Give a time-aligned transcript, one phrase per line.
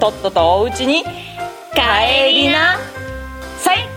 [0.00, 2.78] とっととおうちに帰りな
[3.58, 3.88] さい。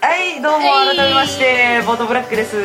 [0.00, 0.96] はいどうもはい。
[0.96, 2.56] 改めましてボードブラックです。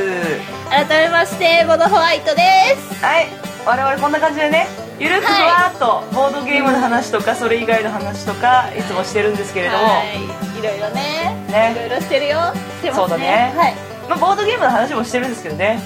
[0.69, 2.41] 改めましてボドホワイトで
[2.75, 3.03] す。
[3.03, 3.27] はい
[3.65, 4.67] 我々こんな感じでね
[4.99, 10.23] ゆるくふはいわっとボードゲームの話とかそれ以外の話とかいつもしてるんですけれども、はい。
[10.59, 11.45] いろいろね。
[11.49, 11.73] ね。
[11.75, 12.39] いろいろしてるよ。
[12.81, 13.01] してますね。
[13.01, 13.53] そうだね。
[13.55, 13.87] はい。
[14.09, 15.81] まあ、ボードゲームの話もしてるんですけどね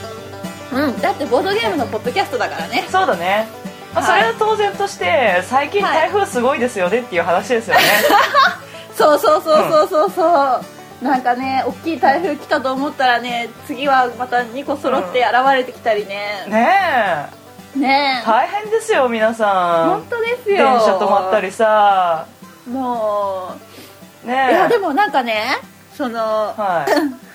[0.72, 2.86] うんだってボードゲームのポッドキャストだからね。
[2.90, 3.48] そうだね、
[3.94, 4.22] まあ、そはい。
[4.22, 5.94] れは当然として最近はい。
[5.94, 7.82] 台風すごいですよねっていう話ですよね、
[8.96, 10.62] そうそうそうそうそうそ
[11.02, 16.70] う、なんかね大きい台風来たと思ったらね次はまた2個揃って現れてきたりね、ね
[17.76, 17.80] え。
[17.80, 18.26] ねえ。
[18.26, 19.90] 大変ですよ皆さん。
[19.91, 20.58] 本当ですよ。
[20.58, 22.26] 電車止まったりさ。
[22.70, 23.56] も
[24.24, 24.28] う。
[24.28, 24.54] ねえ。
[24.54, 25.58] いやでもなんかね
[25.98, 26.91] そのはい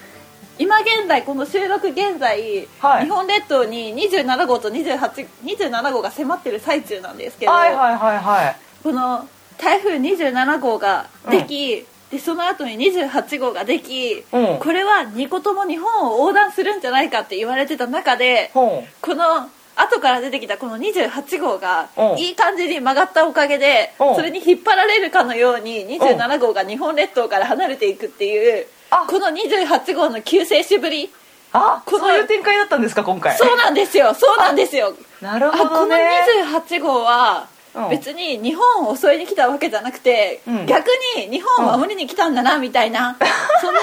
[0.59, 3.05] 今現在この収録現在、はい。
[3.05, 8.57] 日本列島に27号と28 27号が迫ってる最中なんですけど、はいはいはいはい。
[8.83, 14.59] この台風27号ができ、でその後に28号ができ、うん。
[14.59, 22.19] これは2個とも日本を横断するんじゃないかって言われてた中でほうこの後から出てきたこの28号がうん。
[22.19, 24.15] いい感じに曲がったおかげでうん。
[24.15, 31.11] それに引っ張られるかのように27号が日本列島から離れていくっていうあこの28号の救世主ぶり。
[31.53, 33.37] あこのそういう展開だったんですか今回。
[33.37, 34.15] そうなんですよ。
[34.15, 34.95] そうなんですよ。
[35.21, 37.91] なるあこのほどね28号はうん。
[37.91, 40.67] 別に日本を襲いに来たわけじゃなくて、うん。
[40.67, 43.17] 逆に日本を守りに来たんだなみたいな、
[43.61, 43.81] そんな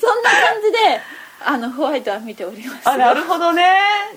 [0.00, 1.00] そんな感じで
[1.44, 2.88] あのホワイトは見ております。
[2.88, 3.64] あなるほどね。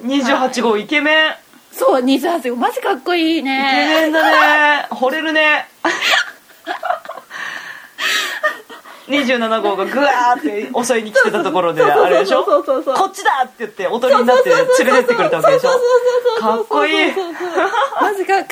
[0.03, 1.35] 28号イケメン。
[1.71, 2.55] そう28号。
[2.55, 4.87] マジかっこいいイケねメンだね。
[4.91, 5.67] 惚れるね
[9.07, 12.63] 27号がグワーって襲いに来てたところであれでしょこっ
[13.11, 15.69] ちだって言っておとりになって連れてってくれたわけでしょ
[16.39, 17.11] かっこいい
[18.01, 18.47] マジかっこ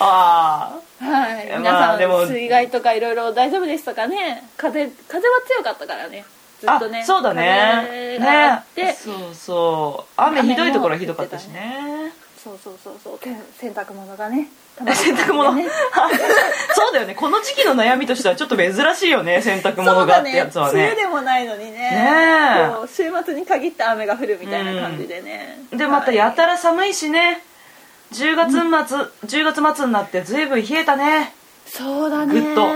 [0.00, 6.24] あいいはい皆さん、でも水害とかいろいろ大丈夫でしたかね風風は強かったからね
[6.60, 13.18] ずっとねそうだね、ねそうそう雨ひどいところひどかったしねそうそうそうそう
[13.58, 14.48] 洗濯物がね
[14.94, 15.52] 洗濯物。
[15.52, 15.66] ね。
[16.74, 17.14] そうだよね。
[17.14, 20.94] この時期の悩みとしてはちょっと珍しいよね洗濯物がってやつはそうだね。
[20.94, 21.78] 梅ね雨でもないのにね。
[21.78, 27.42] ね週末に限って雨が降るみたいな感じでね、でまたやたら寒いしね。
[28.12, 28.98] 10月末、
[29.40, 31.34] 10月末になってずいぶん冷えたね。
[31.66, 32.40] そうだね。
[32.40, 32.72] ぐっと。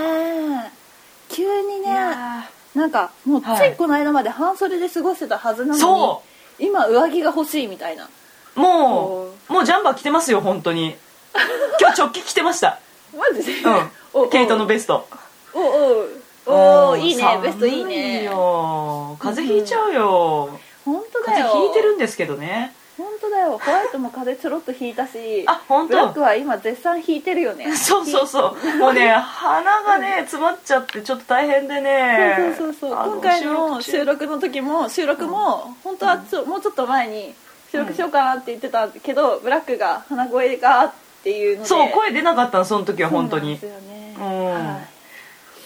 [1.29, 2.45] 急にいねや
[2.75, 3.71] なんかもうつはい。
[3.73, 6.23] いこの間まで半袖で過ごしてたはずなのに、そ
[6.57, 8.09] 今上着が欲しいみたいな。
[8.55, 10.95] もうもうジャンバー着てますよ本当に
[11.79, 12.79] 今日直帰着てました。
[13.17, 15.07] マジで、うおんケイトのベスト。
[15.53, 16.05] おお。
[16.45, 18.23] おおうんいいねベストいい寒ね。
[18.23, 21.39] よ風邪ひいちゃうよ、本当だよ。
[21.39, 22.73] 風邪ひいてるんですけどね。
[22.97, 23.57] 本当だよ。
[23.57, 25.95] ホワイトも風邪ちょろっとひいたしあ本当？
[25.95, 27.71] ブラックは今絶賛ひいてるよね。
[27.77, 28.77] そうそうそう。
[28.77, 32.55] もうね鼻がね詰まっちゃってちょっと大変でね。
[32.57, 33.11] そうそうそうそう。
[33.11, 33.81] 今回の中。
[33.83, 37.33] 収録の時も収録も本当はちょもうちょっと前に
[37.71, 40.91] 収録しようかなって言ってたけどブラックが鼻声がっ
[41.23, 41.67] ていうので。
[41.67, 44.15] そう声出なかったのその時は本当にそうなんですよね。
[44.19, 44.99] うんはい。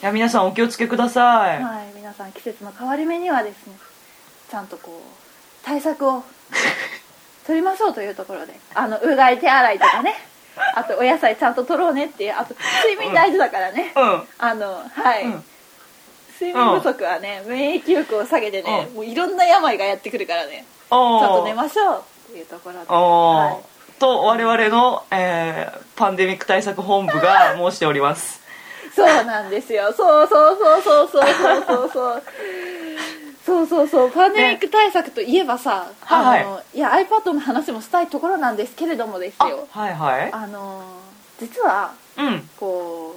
[0.03, 3.73] や皆さんお気をつけください、はい、皆さん季節の変わり目にはですね
[4.51, 6.23] ちゃんとこう対策を
[7.47, 8.53] 取りましょうというところで。
[8.73, 10.15] あのうがい手洗いとかね。
[10.75, 14.27] あとお野菜ちゃんと取ろうねっていうあと睡眠大事だからね、うん。
[14.37, 15.43] あのはい、うん。
[16.39, 20.65] 睡眠不足はね、免疫力を下げてね、もういろんな病がやってくるからね。
[20.89, 22.85] ちゃんと寝ましょうっていうところで、
[24.03, 28.41] と我々の、えー、パンデミック対策本部が 申しております。
[28.94, 29.94] そうなんですよ。
[29.94, 32.23] そうそうそうそうそうそうそう。
[33.45, 34.11] そうそうそう。
[34.11, 36.45] パンデミック対策といえばさ、ね、あの、はい。
[36.45, 39.69] はい、いや iPad の話もしたいところなんですけれどもですよ。
[39.71, 40.29] はいはい。
[40.33, 40.83] あの
[41.39, 43.15] 実は、うん、こ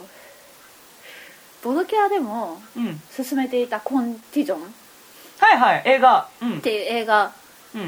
[1.63, 2.61] うボドキャでも
[3.11, 4.61] 進めていた「コンティジョン」
[5.41, 5.83] はいはい。
[5.85, 7.33] 映画、うん、っていう映画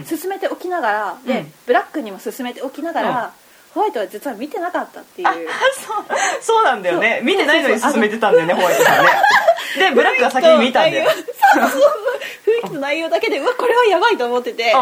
[0.05, 1.53] 進めておきながらで、うん。
[1.67, 3.31] ブラックにも進めておきながら、うん。
[3.75, 5.29] ホワイトは実は見てなかったっていう。
[5.29, 5.39] あそ
[6.03, 6.07] う
[6.41, 7.21] そうなんだよね。
[7.23, 9.11] 見てないのに進めてたんだよねホワイトさんね。
[9.79, 11.11] でブラックが先に見たんだよ。
[11.11, 11.23] そう
[11.63, 11.83] そうそう。
[12.45, 14.65] 不出てきた内容だけでうわこれはやばいと思ってて。
[14.65, 14.73] で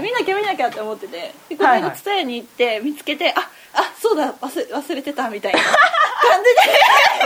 [0.00, 1.34] 見なきゃ見なきゃって思ってて。
[1.48, 5.70] でこの間蔦屋に行って見つけてああそうだ忘れ忘れてたみたいな感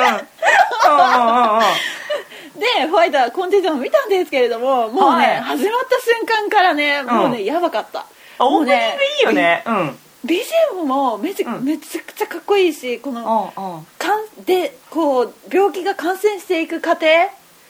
[0.06, 0.96] うん。
[0.96, 5.40] うんうんうんじででホワイトはコンテンツを見たんですけれどももうね、はい。
[5.40, 8.00] 始まった瞬間からねもうね、うんやばかった。
[8.38, 8.76] あオープニングい
[9.22, 9.62] いよね。
[9.66, 9.98] うん。
[10.24, 11.64] BGM もめち,、うん。
[11.64, 13.84] めちゃくちゃかっこいいしこのうんうん。
[13.98, 17.06] かんでこう病気が感染していく過程。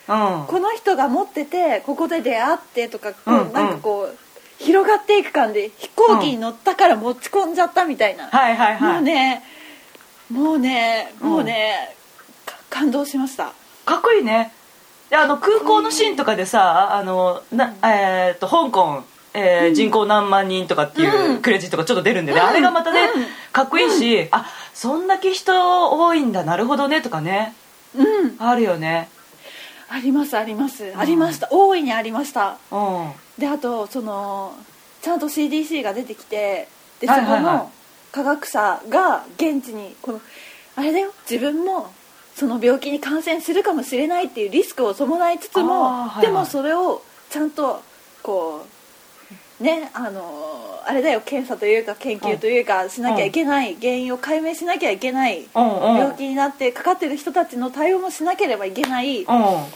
[0.09, 0.47] うん。
[0.47, 3.53] この人が持っててここで出会ってとかこう、うんうん。
[3.53, 4.17] なんかこう
[4.63, 8.93] 広がっていく感で飛行機に乗ったから持ち込んじゃったみたいな、はいはいはい。
[8.93, 9.43] もうね
[10.29, 11.95] もうねうんもうね、
[12.45, 13.53] か感動しました。
[13.85, 14.53] かっこいいね
[15.11, 19.03] であの空港のシーンとかでさあのな、えー、と香港、
[19.33, 21.41] えー人口何万人とかっていううん。
[21.41, 22.47] クレジットがちょっと出るんでね、うん。
[22.47, 23.25] あれがまたね、うん。
[23.51, 27.53] かっこいいし、あそんだけ人多いんだなるほどねとかね。
[27.93, 28.35] うん。
[28.39, 29.09] あるよね。
[29.89, 31.49] ありますあります、ありました。
[31.51, 32.57] 大いにありました。
[32.71, 33.11] うん。
[33.37, 34.53] であとその
[35.01, 36.69] ちゃんと CDC が出てきて
[37.01, 37.69] でそこの
[38.13, 40.21] 科学者が現地にこの
[40.77, 41.11] あれだよ。
[41.29, 41.91] 自分も
[42.35, 46.25] その病気に感染するかもしれないっていうリスクを伴いつつも、はいはい。
[46.25, 47.81] でもそれをちゃんと
[48.23, 48.65] こ
[49.59, 55.97] うねあのあれだよ検査というか研究というかしなきゃいけない、原因を解明しなきゃいけない、うんうん。
[55.97, 59.67] 病気になってかかってる人たちの対応もしなければいけない、うんは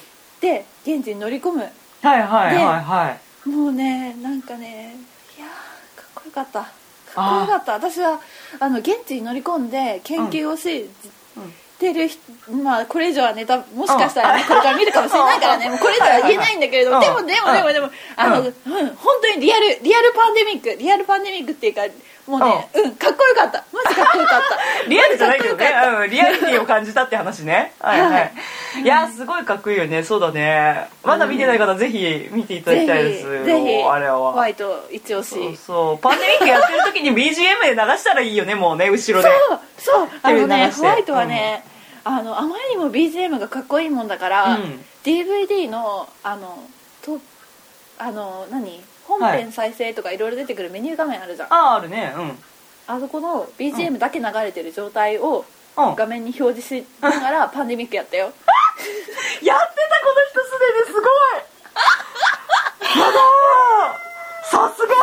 [0.42, 1.62] で現地に乗り込む。
[1.62, 1.64] い
[2.06, 3.50] はいはいはい。
[3.50, 4.96] もうねなんかね
[5.38, 6.62] いやーかっこよかった。
[6.62, 6.74] かっ
[7.14, 7.74] こよかった。
[7.74, 8.20] 私は
[8.60, 10.90] あの現地に乗り込んで研究をし、
[11.80, 12.20] てる人
[12.64, 15.70] まあこれ以上はネタもしかしたらね、うんこれから見るかもしれないからね。
[15.70, 21.82] もうこれ以上は言えないんだけれどでもでもでもでも、あの、ううんん、本当にリアルリアルパンデミックリアルパンデミックっていうか
[22.28, 23.64] もうねうん、かっこよかった。
[23.72, 24.58] マジかっこよかった。
[24.90, 25.72] リアルじゃないけどね。
[26.02, 27.74] うん、リアリティを感じたって話ね。
[27.80, 28.32] はいはい、
[28.82, 30.04] い、やすごいかっこいいよね。
[30.04, 30.90] そうだね。
[31.04, 33.46] まだ見てない方、ぜひ見ていただきたいです。
[33.46, 34.18] ぜひあれは。
[34.18, 35.30] ホワイト一押し。
[35.30, 35.98] そうそう。
[36.00, 38.56] パンデミックやってる時に BGM で流したらいいよね。
[38.56, 39.30] もうね後ろで。
[39.48, 40.10] そうそう。
[40.24, 41.64] あのねホワイトはね、
[42.04, 44.84] あのあまりにも BGM がかっこいいもんだから、うん。
[45.04, 46.64] DVD のあの
[47.04, 47.20] と
[48.00, 48.84] あの何？
[49.08, 52.14] 本編再生とかいろいろ出てくるメニュー画面あるじゃん、あああるね。
[52.16, 52.38] うん。
[52.88, 55.46] あそこの BGM だけ流れてる状態を
[55.78, 55.96] うん。
[55.96, 58.32] 画面に表示しながらパンデミックやったよ。
[59.44, 61.04] やってたこの人すでにすごい。
[63.00, 64.96] やだーさすが。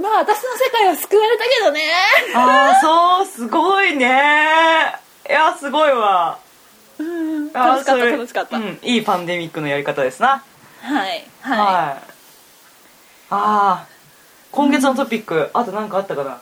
[0.00, 1.82] まあ私の世界は救われたけどね。
[2.34, 4.94] ああそうすごいね。
[5.28, 6.38] いやすごいわ。
[6.98, 7.50] うん。
[7.54, 10.44] あー楽しかった楽しかった、うん、いいパンデミックのやり方ですな。
[10.80, 12.17] はいははい
[13.30, 13.86] ああ
[14.50, 16.40] 今月のトピック、あと何かあったかな？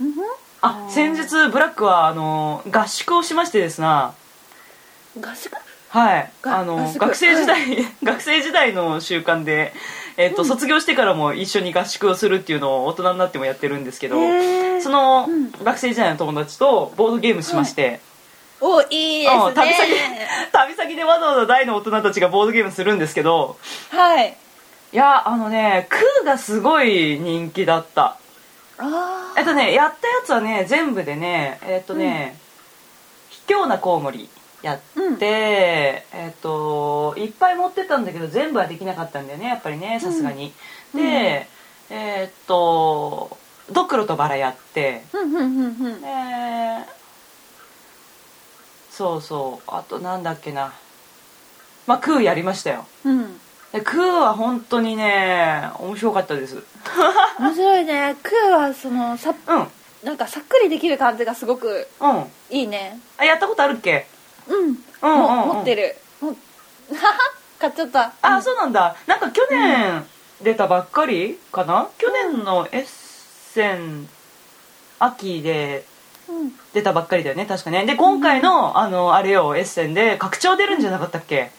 [0.00, 0.14] うん。
[0.60, 4.14] あ先日ブラックはあの合宿をしましてですな。
[5.20, 5.56] 合宿？
[5.88, 6.32] はい。
[6.40, 9.74] があの学生時代、 学生時代の習慣で、
[10.16, 14.16] えっと卒業してからも一緒に合宿をするっていうのを大人になってもやってるんですけど
[14.80, 15.50] その、うん。
[15.64, 18.00] 学生時代の友達とボードゲームしまして、
[18.60, 18.86] おい
[19.24, 20.28] いですね。
[20.52, 23.56] 旅先でわざわざ大の大人たちがボードゲームするんですけど
[23.90, 24.36] はい
[24.92, 28.18] いやあのねクーがすごい人気だった。
[28.78, 32.38] あえっとねやったやつはね全部でねえっとね、
[33.30, 34.28] 卑怯なコウモリ
[34.62, 35.18] やって、うん。
[35.22, 36.04] え
[36.36, 40.52] っといっぱい持ってたんだけど全部はできなかったんだよねやっぱりねさすがに、
[40.94, 41.00] うん。
[41.00, 41.46] で、
[41.88, 43.38] えっと
[43.72, 45.04] ドクロとバラやって。
[45.10, 46.00] ふんふんふんふん。
[46.02, 46.08] で
[48.90, 49.70] そうそう。
[49.70, 50.74] あとなんだっけな。
[51.86, 52.86] まあクーやりましたよ。
[53.04, 53.34] うん。
[53.34, 53.41] で
[53.80, 56.56] クーは本当にね面白かったです。
[56.56, 56.58] う
[57.42, 58.16] ん面白いね。
[58.22, 59.68] クーはそのさうん。
[60.02, 62.98] なんかさっくりできる感じがすごくあいいね。
[63.20, 64.06] やったことあるっけ？
[64.48, 64.56] うん。
[64.58, 65.26] うんうんうん。
[65.48, 65.96] も持ってる。
[67.58, 68.12] 買っちゃった。
[68.20, 68.42] あ、うん。
[68.42, 68.96] そうなんだ。
[69.06, 70.04] なんか去年
[70.42, 71.88] 出たばっかりかな？
[71.98, 72.86] 去年のエッ
[73.54, 74.08] セン
[74.98, 75.84] 秋で
[76.28, 76.52] うん。
[76.74, 77.84] 出たばっかりだよね確かね。
[77.86, 81.34] で今回の、あのあれよエッセンで拡張出るんじゃなかったっけ？
[81.36, 81.52] え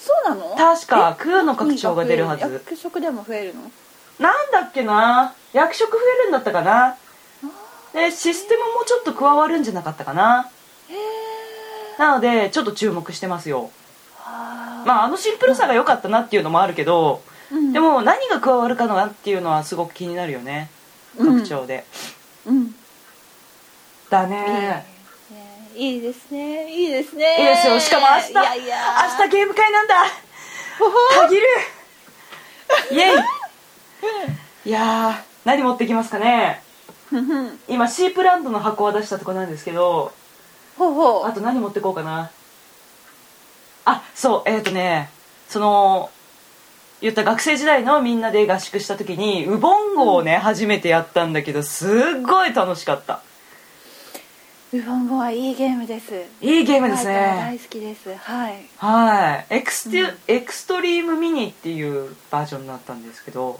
[0.00, 0.56] そうなの？
[0.56, 2.50] 確かクーの拡張が出るはず。
[2.50, 3.70] 役職でも増えるの？
[4.18, 5.34] なんだっけな？
[5.52, 6.96] 役職増えるんだったかな？
[7.92, 10.50] でシステムもちょっと加わるんじゃなかったかな？
[10.88, 10.96] へえ
[11.98, 13.70] なのでちょっと注目してますよ。
[14.24, 17.72] あまああのシンプルさが良かったなっていうのもあるけど、うん。
[17.74, 20.70] でも何が加わるかなっていうのはすごく気になるよね。
[21.18, 21.84] 拡張で、
[22.46, 22.74] うん。
[24.08, 24.30] だいい。
[24.30, 24.86] ねね
[25.74, 26.70] いいですね。
[26.70, 27.36] いいですね。
[27.40, 27.80] いいですよ。
[27.80, 28.30] しかも明日。
[28.32, 28.76] いやいや。
[29.18, 29.94] 明日ゲーム会なんだ。
[31.22, 31.46] 限る。
[32.92, 33.14] イエ
[34.66, 34.68] イ。
[34.68, 36.62] いやー何持ってきますかね。
[37.68, 40.12] 今シープランドの箱は出したとこなんですけど。
[40.76, 41.20] ほうほ。
[41.20, 42.30] うあと何持ってこうかな。
[43.84, 45.10] あそうえっ、ー、とね
[45.48, 46.10] その
[47.00, 51.90] 言った学生時代のみんなで合宿した時にウボンゴをね、初めてやったんだけどすっ
[52.22, 53.22] ごい楽しかった
[54.72, 56.14] ウボンゴはいいゲームです。
[56.40, 58.14] いいゲームですはい大ね好きです。
[58.14, 58.54] はい。
[58.76, 59.54] はい。
[59.56, 60.16] エクステ、うん。
[60.28, 63.58] エクストリームミニっていうバージョンになったんですけど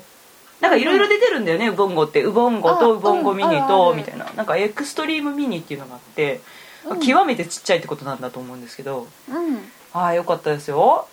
[0.60, 2.22] なんかいろいろ出てるんだよね、ウボンゴって。
[2.22, 4.30] ウボンゴとあウボンゴミニとみたいな。
[4.36, 6.40] なんかエクストリームミニっていうのがあって、
[6.86, 7.00] うん。
[7.00, 9.58] 極めてちっちゃいってことなんだと思うんですけどうん。
[9.92, 11.08] はいよかったですよ。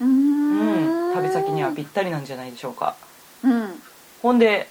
[0.00, 2.96] うーうんん旅先にはぴったりなんじゃないでしょうか。
[3.42, 3.82] うん。
[4.20, 4.68] ほんで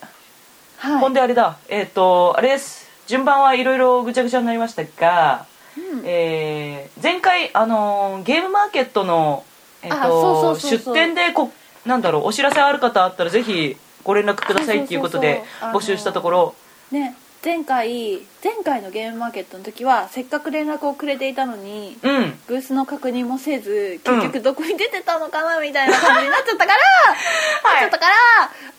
[0.76, 1.00] はい。
[1.00, 1.58] ほんであれだ。
[1.68, 5.46] えっ、とあれです順番はいろいろぐちゃぐちゃになりましたが、
[5.76, 6.02] うん。
[6.04, 9.44] えー前回あのーゲームマーケットの、
[9.82, 11.50] えと出店でこ
[11.86, 16.54] なんだろうお知らせある方あったらぜひご連絡くださいっていうことで募集したところ。
[16.90, 22.38] ね前回前回のゲームマーケットの時はせっかく連絡をくれていたのにうん。
[22.48, 26.78] ブースの確認もせず結局どこに出てたのかなみたいな感じになっちゃったから、
[27.70, 28.06] なっちゃったか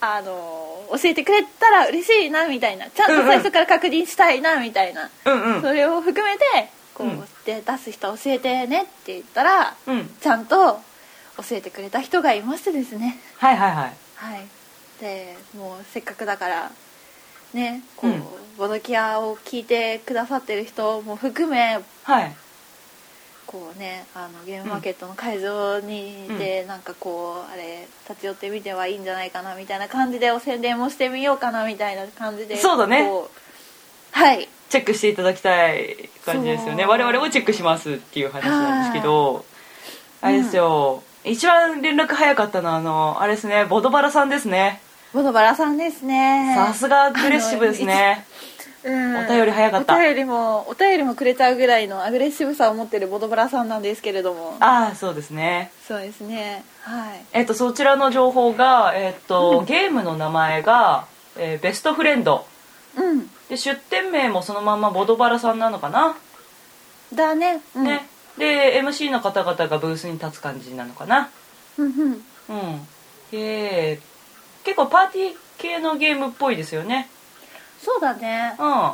[0.01, 2.89] らあの教えてくれたら嬉しいなみたいな。
[2.89, 5.61] ちゃんと最初から確認したいなみたいな、うんうん。
[5.61, 7.25] それを含めてこう、うん。
[7.45, 10.15] で出す人教えてねって言ったらうん。
[10.19, 10.81] ちゃんと
[11.37, 13.19] 教えてくれた人がいましてですね。
[13.37, 13.93] はいはいはい。
[14.15, 14.47] はい。
[14.99, 16.71] でもうせっかくだから
[17.53, 18.23] ねこう、うん。
[18.57, 22.35] ボドキアを聞いてくださってる人も含めはい。
[23.45, 33.09] こうねあのゲームマーケットの会場にいて、なんかこうあれ立ち寄ってみてはいいんじゃないかなみたいな感じでお宣伝もしてみようかなみたいな感じでそうだね。
[34.11, 34.47] はい。
[34.69, 36.85] チェックしていただきたい感じですよね。
[36.85, 39.43] 我々もチェックしますっていう話なんですけど
[40.21, 46.53] あれですよ、一番連絡早かったのはあのあれですねボドバラさんですねボドバラさんですね。
[46.55, 48.27] さすがアグレッシブですね。
[48.83, 49.17] うん。
[49.17, 49.95] お便り早かった。
[49.95, 54.55] お便りもお便りもくれちゃうぐらいのアグレッシブさを持ってるボドバラさんなんですけれども。
[54.59, 55.71] ああそうですね。
[55.87, 56.63] そうですね。
[56.83, 57.25] はい。
[57.33, 62.45] えっとそちらの情報が、えっとゲームの名前が、えーベストフレンド。
[62.95, 63.27] うん。
[63.49, 66.15] で出店名もそのままボドバラさんなのかな、
[67.15, 67.61] だね。
[67.75, 67.83] うん。
[67.83, 68.07] ね。
[68.37, 71.29] で MC の方々がブースに立つ感じなのかな？
[71.79, 71.93] うんうん。
[72.03, 72.87] うん。
[73.31, 73.99] で
[74.63, 77.09] 結構パーティー系のゲームっぽいですよね。
[77.81, 78.55] そうだね。
[78.59, 78.91] うん。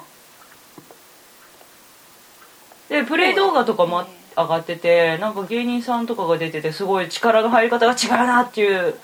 [2.89, 4.05] でプレイ動画とかも
[4.37, 8.95] 上がっててなんか芸人さんとかが出ててすごい力の入り方が違うなっていう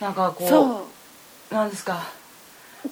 [0.00, 0.88] なんかこうそ
[1.50, 1.54] う。
[1.54, 2.02] なんですか。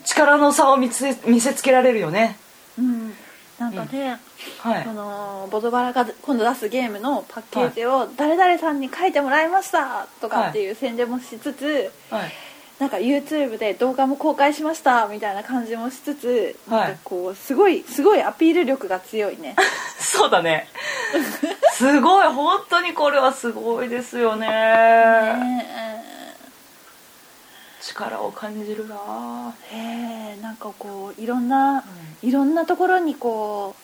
[0.05, 2.37] 力の差を見せ見せつけられるよね。
[2.79, 3.13] うん。
[3.59, 4.19] なんかね、
[4.59, 4.85] はい。
[4.85, 12.33] そのボドバラが今度出すゲームのパッケージを誰々さんに書いてもらいましたとかっていう宣伝もしつつ、はい
[12.81, 16.89] なんか YouTube で動画も公開しましたみたいな感じもしつつ、はい。
[16.89, 19.55] なんかこうすごいすごいアピール力が強いね。
[20.01, 20.67] そうだね。
[21.75, 24.49] すごい本当にこれはすごいですよね。
[24.49, 25.67] ね
[27.83, 29.55] 力を感じるな。
[29.71, 31.85] えへえなんかこういろんな、
[32.23, 33.77] いろんなところにこ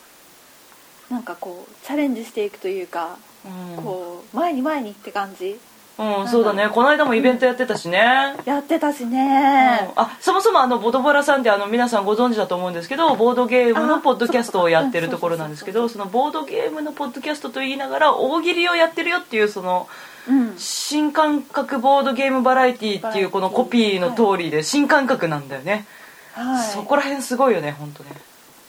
[1.10, 5.60] うなんかこうチャレンジしていくというか、うん、こう前に前にって感じ
[5.98, 6.68] うん、そうだね。
[6.68, 9.10] この間もイベントやってたしね、やってたしうん。
[9.10, 19.88] ね、あそもそもあのボドバラさんってあの皆さんご存知だと思うんですけどボードゲームのあポッドキャストをやってるところなんですけどそのボードゲームのポッドキャストと言いながら大喜利をやってるよっていうその
[20.28, 20.54] うん。
[20.58, 25.86] 新感覚ボードゲームバラエティっていうこのコピーの通りで新感覚なんだよね、
[26.34, 26.68] はい。
[26.68, 28.10] そこら辺すごいよね本当ね。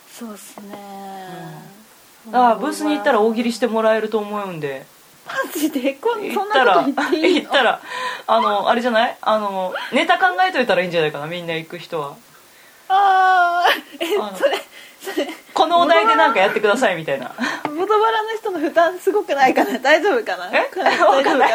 [0.09, 0.75] そうっすね、
[2.27, 4.87] だからブースに行ったら大喜利してもらえると思うんで
[5.27, 5.93] マジで？
[5.93, 7.41] こんそん行ったらなこと言っていいの？
[7.41, 7.81] 行ったら
[8.27, 9.17] あのあれじゃない？
[9.21, 11.27] あのネタ考えといたらいいんじゃないかな？
[11.27, 12.15] みんな行く人は。
[12.89, 13.67] ああ
[13.99, 14.57] えあのそれ
[15.01, 15.27] それ。
[15.53, 17.33] このお題でなんかやってくださいみたいな。
[17.63, 19.79] ボトバラの人の負担すごくないかな？
[19.79, 20.49] 大丈夫かな？
[20.51, 20.69] え？
[20.75, 21.45] 大丈夫わかんな？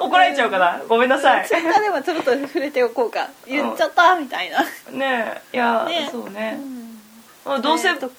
[0.00, 0.82] 怒られちゃうかな？
[0.88, 1.46] ごめんなさい。
[1.46, 3.28] ツイッターでもちょっと触れておこうか。
[3.46, 4.62] 言っちゃったみたいな、
[4.92, 5.56] ねえ。
[5.56, 6.58] いや、ねそうね。
[6.58, 6.98] う、ん。
[7.44, 7.92] まあどうせ、え。
[7.92, 8.10] ーと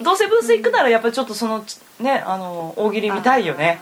[0.00, 1.64] どうせブース行くならやっぱりちょっとその
[1.98, 3.80] ねあの大喜利見たいよね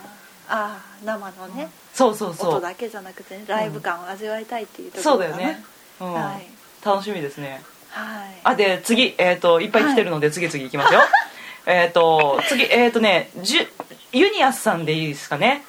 [0.49, 2.51] あーあー生のね、そうそうそう。
[2.55, 5.63] 音だけじゃなくて、ね、ライブ感を味わいたいっていうとこそうろかなだよね、
[6.01, 6.13] うん。
[6.13, 6.47] はい。
[6.85, 7.61] 楽しみですね。
[7.89, 8.39] はい。
[8.43, 11.01] あで次えっ、といっぱい来てるので次々いきますよ、
[11.65, 13.67] えっと次えっ、とねじゅ
[14.11, 15.63] ユニアスさんでいいですかね？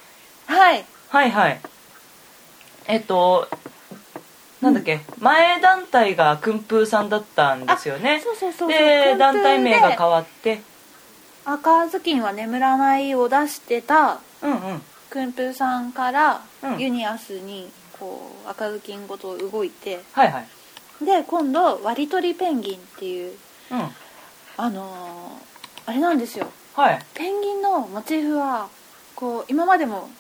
[0.47, 0.85] はい。
[1.09, 1.61] はいはい。
[2.87, 3.49] えっ、と
[4.61, 8.21] なんだっけ、前団体が訓風さんだったんですよね。
[8.25, 8.79] そうそうそうそう。
[8.79, 10.61] で団体名が変わわって
[11.53, 14.83] 赤ずきんは眠らないを出してたうんうん。
[15.11, 16.79] くんぷーさんからうん。
[16.79, 21.05] ユニアスにこう赤ずきんごと動いてはいはい。
[21.05, 23.33] で今度割り取りペンギンっていう
[23.71, 23.89] うん。
[24.57, 25.49] あのー
[25.87, 26.49] あれなんですよ。
[26.77, 26.99] はい。
[27.15, 28.69] ペンギンのモチーフは
[29.17, 30.11] こう今までも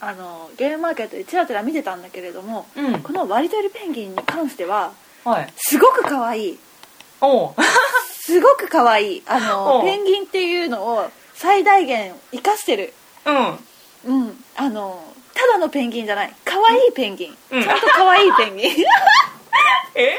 [0.00, 3.00] あのゲームマーケットでちらちら見てたんだけれども、うん。
[3.02, 4.92] この割り取りペンギンに関しては
[5.24, 5.52] はい。
[5.56, 6.58] すごく可愛い
[8.24, 9.22] すごく可愛い。
[9.26, 12.92] あのペンギンっていうのを最大限生かしてる。
[14.06, 14.22] うん。
[14.22, 14.44] うん。
[14.56, 15.02] あの
[15.34, 16.34] ただのペンギンじゃない。
[16.44, 17.62] 可愛いペンギン、うん。
[17.62, 18.72] ちゃんと可愛いペンギン。
[19.94, 20.16] え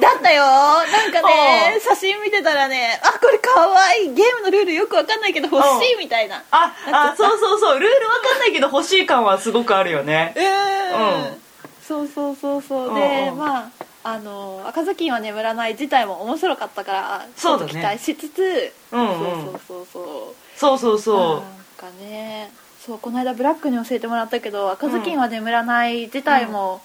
[0.00, 0.44] だったよ。
[0.44, 4.14] なんかね写真見てたらねあこれ可愛い。
[4.14, 6.42] ゲームのルールよくわかんないけど欲しいみたいな。
[6.50, 7.78] ああそうそうそう。
[7.78, 10.34] ルールわかんないけど欲しい感はすごくあるよね。
[10.36, 10.44] うん。
[10.44, 11.42] うん。
[11.86, 12.88] そうそうそうそう。
[12.88, 13.38] うんでうん。
[13.38, 17.72] まああの赤ずきんは眠らない自体も面白かったからそうだね。
[17.72, 19.18] ちょっと期待しつつ、うんうん。
[19.18, 20.34] そうそうそうそう。
[20.56, 21.42] そうそうそなん
[21.76, 26.80] かねそうこの間ブラックに教えてもらったけど赤ずきんは眠らない自体も、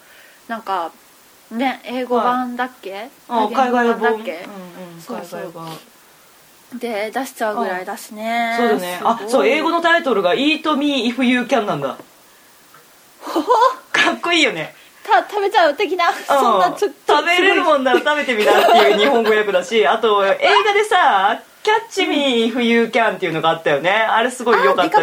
[0.48, 0.92] なんか
[1.52, 5.42] ね英語版だっけ、うあ海外版だっけ、うんうんそうそう。
[5.42, 5.78] 海外版。
[6.80, 8.54] で出しちゃうぐらいだしね。
[8.58, 9.00] そうだね。
[9.04, 11.98] あそう英語のタイトルが「Eat Me If You Can」なんだ。
[13.92, 14.74] かっこいいよね
[15.08, 23.92] た食べちゃう的なそんなちょっと食べれるもんなら食べてみなっていう日本語訳だし あと映画でさ「キャッチミー If You Can」っていうのがあったよね。
[23.92, 24.98] あれすごいよかった。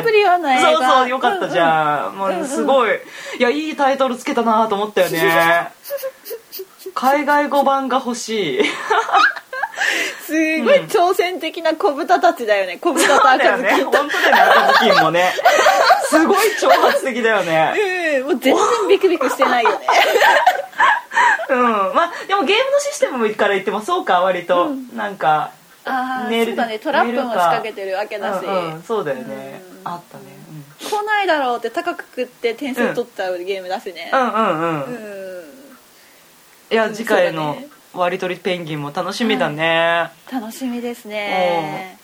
[0.61, 2.90] そうそうよかったじゃん、もうすごい。
[3.38, 5.68] いやいいタイトルつけたなと思ったよね。
[6.94, 8.61] 海外語版が欲しい
[10.25, 12.78] すごい挑戦的な小豚たちだよね。
[12.78, 15.35] 小豚と赤ずき本当だよね赤ずきんもね。
[16.09, 17.75] すごい挑発的だよね。
[18.19, 18.25] うん。
[18.25, 19.87] もう全然ビクビクしてないよね。
[21.50, 21.62] うん。
[21.95, 25.50] まあでもゲームのシステムから言ってもそうか割と、なんか
[25.85, 26.78] ああそうだね。
[26.78, 29.93] トラップも仕掛けてるわけだし、うんうんそうだよね、うん。
[29.93, 30.25] あったね、
[30.81, 34.11] 来ないだろうって高く食って点数取っちゃうゲームだしね。
[34.12, 35.45] うん、うんうんうん、うん。
[36.71, 37.57] いやうん次回の
[37.95, 41.99] 割り取りペンギンも楽しみだね、楽しみですね。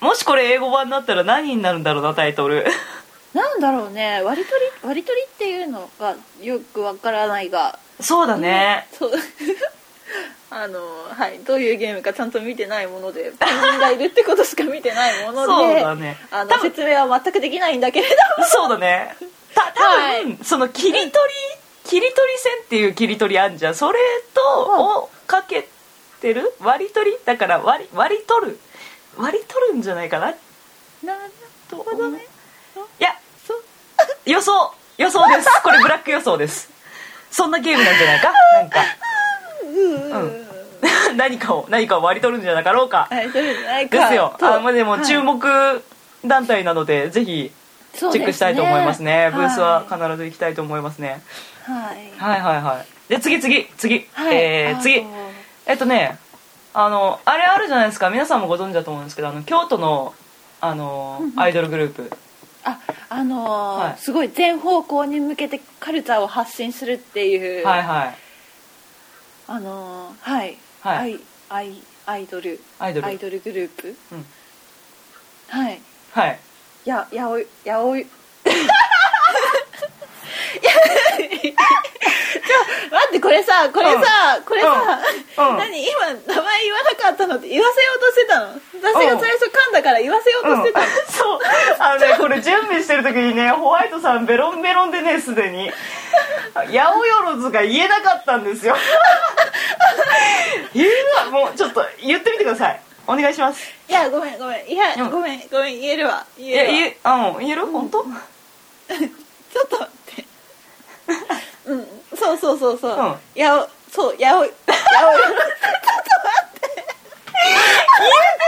[0.00, 2.64] もしこれ英語版だったら何になるんだろうなタイトル。
[3.34, 4.22] なんだろうね。
[4.22, 7.78] 割り取り割り取りっていうのがよくわからないが。
[8.00, 9.12] そうだね、そう。
[10.50, 10.78] あの
[11.10, 11.40] はい。
[11.40, 16.16] どういうゲームかちゃんと見てないものでペンギンがいるってことしか見てないものでそうだね。
[16.30, 18.48] あの説明は全くできないんだけれども。
[18.48, 19.16] そうだね。
[19.54, 20.38] た多分、はい。
[20.44, 21.10] その切り取り
[21.86, 23.74] 切り取り線っていう切り取りあんじゃん。
[23.74, 23.98] それ
[24.34, 24.80] とうん。
[24.80, 25.68] をかけ
[26.20, 26.52] てる？
[26.60, 27.16] 割り取り？
[27.24, 28.58] だから割り割り取る。
[29.16, 30.26] 割り取るんじゃないかな？
[31.02, 31.20] なる
[31.70, 32.26] ほどね。
[32.98, 33.10] いや
[33.46, 33.62] そう。
[34.26, 34.72] 予想。
[34.98, 35.48] 予想です。
[35.62, 36.70] これブラック予想です。
[37.30, 38.32] そんなゲームなんじゃないか？
[38.54, 38.80] なんか。
[39.64, 40.46] うん。
[41.16, 43.08] 何かを何かを割り取るんじゃなかろうか？
[43.10, 43.30] で
[44.08, 44.34] すよ。
[44.38, 45.06] とあまあでもはい。
[45.06, 45.82] 注目
[46.24, 47.52] 団体なのでぜひ
[47.94, 49.30] チェックしたいと思いますね。
[49.34, 51.08] ブースははい必ず行きたいと思いますね。
[51.10, 51.20] はい
[51.66, 52.10] はい。
[52.18, 54.36] はいはいで次次次、はい。
[54.36, 54.80] あえー。
[54.80, 55.00] 次。
[55.00, 55.06] と
[55.66, 56.18] えっとね
[56.74, 58.10] あのあれあるじゃないですか。
[58.10, 60.14] 皆さんもご存知だと思うんですけどあの京都の
[60.60, 62.10] あのアイドルグループ。
[62.64, 63.98] ああのーはい。
[63.98, 68.16] すごい全方向に向けてカルチャーを発信するっていう、はいはい。
[69.48, 70.98] あのーはい、はい。
[70.98, 72.60] アイアイアイドル。
[72.78, 74.26] アイドルグループ、うん。
[75.48, 75.80] はい。
[76.12, 76.38] はい。
[76.84, 78.06] ややおいやおい
[80.46, 80.70] ちょ
[82.90, 84.00] 待ってこれさこれさ、
[84.44, 85.00] これさ、
[85.38, 85.48] うん。
[85.50, 85.56] うん。
[85.58, 85.82] 何？
[85.82, 88.46] 今名前言わなかったのって言わせようとしてたの？
[88.80, 91.40] 私が最初噛んだから言わせようとしてたの、そう。
[91.78, 95.70] あのねこれ準備してる時にねホワイトさんベロンベロンでねすでに
[96.54, 98.76] 「八百万が言えなかったんですよ。
[100.74, 100.90] 言う
[101.32, 101.40] わ！
[101.46, 102.80] もうちょっと言ってみてください。
[103.08, 103.62] お願いします。
[103.88, 104.68] いやごめんごめん。
[104.68, 105.10] いや、うん。
[105.10, 105.80] ごめんごめん。
[105.80, 106.24] 言えるわ。
[106.36, 106.78] 言いやえるわ。
[106.78, 107.66] 言えあの言える？
[107.66, 108.04] 本当？
[108.04, 109.88] ちょっと
[111.66, 111.86] うん。
[112.16, 113.16] そうそうそうそう、うん。
[113.34, 114.54] やおそうやおいや
[115.08, 115.12] お。
[115.14, 116.60] い ちょっと待って。
[116.66, 117.60] 言えて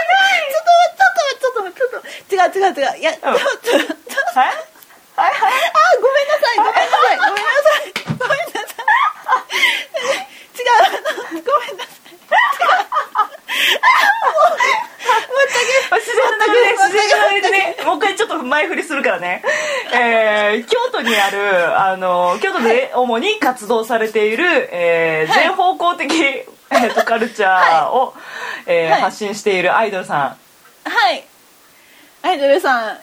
[0.08, 2.98] ないちょっとちょっとちょっと待って違う違う違う。
[2.98, 4.40] いや、ちょっとちょっと。
[4.40, 4.52] はい？
[5.16, 5.32] はい？
[5.32, 5.52] はい？
[5.52, 6.28] あごめん。
[6.28, 8.86] なさいごめんなさいごめんなさいごめんなさい
[10.54, 10.86] 違うあ
[11.32, 11.98] のごめんなさい
[15.98, 19.42] 自然な流れで自然な流れでねもう一回ちょっと前振りするからね、
[20.50, 25.44] えー京都にあるあの京都で主に活動されている、えーはい。
[25.44, 28.14] 全方向的、 えーとカルチャーを、
[28.66, 29.00] えーはい。
[29.02, 30.20] 発信しているアイドルさん。
[30.90, 31.24] はい。
[32.22, 32.98] アイドルさん。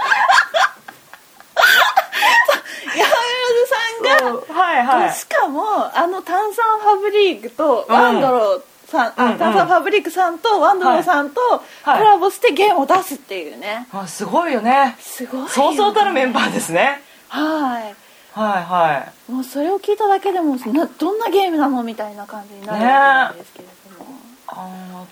[3.03, 5.13] さんがはいはい。
[5.13, 5.63] しかも
[5.97, 9.35] あの炭酸ファブリークとうんワンドローさん、うんうん。
[9.35, 11.41] あ炭酸ファブリークさんとワンドローさんと
[11.83, 11.99] はい。
[11.99, 13.89] コラボしてゲームを出すっていうね。
[13.93, 14.97] あすごいよね。
[15.01, 17.01] すごいそうそうたるメンバーですね。
[17.29, 17.95] はい。
[18.33, 19.33] はいはい。
[19.33, 23.65] もうそれを聞いただけでもなどんなゲームなのみたいな感じになるわけなんですけれ
[23.99, 24.11] ども、
[24.49, 25.07] あの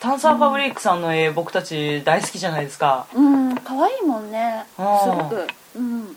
[0.00, 3.06] タンサーファブリックさんの絵、僕たち大好きじゃないですか。
[3.14, 4.64] うん可愛いもんね。
[4.76, 5.18] すうん。
[5.18, 5.46] ごく。
[5.76, 6.16] うん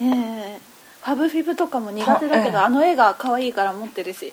[0.00, 0.60] ええ。
[1.02, 4.32] ファブフィブとかも苦手だけど、あの絵が可愛いから持ってるし。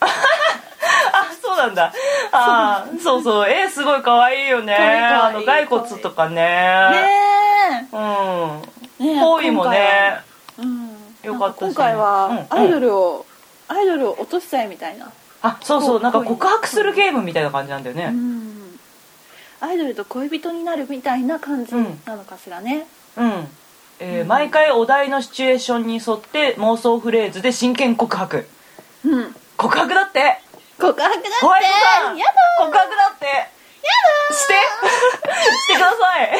[0.00, 0.10] あ
[1.40, 1.92] そうなんだ。
[2.32, 3.50] あーそうそう。
[3.50, 4.74] 絵すごい可愛いよね。
[4.74, 6.34] あの骸骨とかね。
[6.34, 7.98] ねうん。
[9.00, 10.20] えねえポイもね。
[10.58, 10.90] うん。
[11.22, 13.26] よかった今回うんはアイドルを、
[13.68, 15.12] アイドルを落としたいみたいな。
[15.42, 16.00] あそうそう。
[16.00, 18.54] なんか告白するゲームみたいな感じなんだようねん。
[19.60, 23.48] アイドルと恋人になるみたいな感じなのかしらね、うん、
[24.00, 28.46] えーうん毎回お題のシチュエーションに沿って妄想フレーズで真剣告白。
[29.04, 29.36] うん。
[29.56, 30.38] 告白だって。
[30.80, 31.28] 告白だって。
[31.40, 31.66] ホワイト
[32.06, 32.24] さんや
[32.58, 33.26] 告白だって。
[33.26, 34.54] だして。
[35.62, 36.30] してください。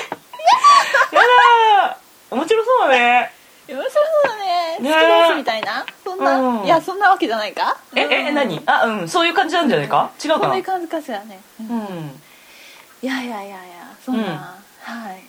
[1.12, 2.34] やだー。
[2.34, 3.32] 面白そうだね。
[3.68, 4.78] 面白そうだね。
[4.80, 5.86] ね好きみたいな。
[6.02, 6.64] そんな、うん。
[6.64, 7.76] いやそんなわけじゃないか。
[7.94, 8.60] ええ何？
[8.66, 9.08] あうん。
[9.08, 10.10] そういう感じなんじゃないか？
[10.22, 10.44] 違うかな？
[10.48, 12.20] そういう感じかしらね、うん。
[13.02, 13.56] いやいやいやいや
[14.04, 14.36] そんな、うん。
[15.04, 15.22] はい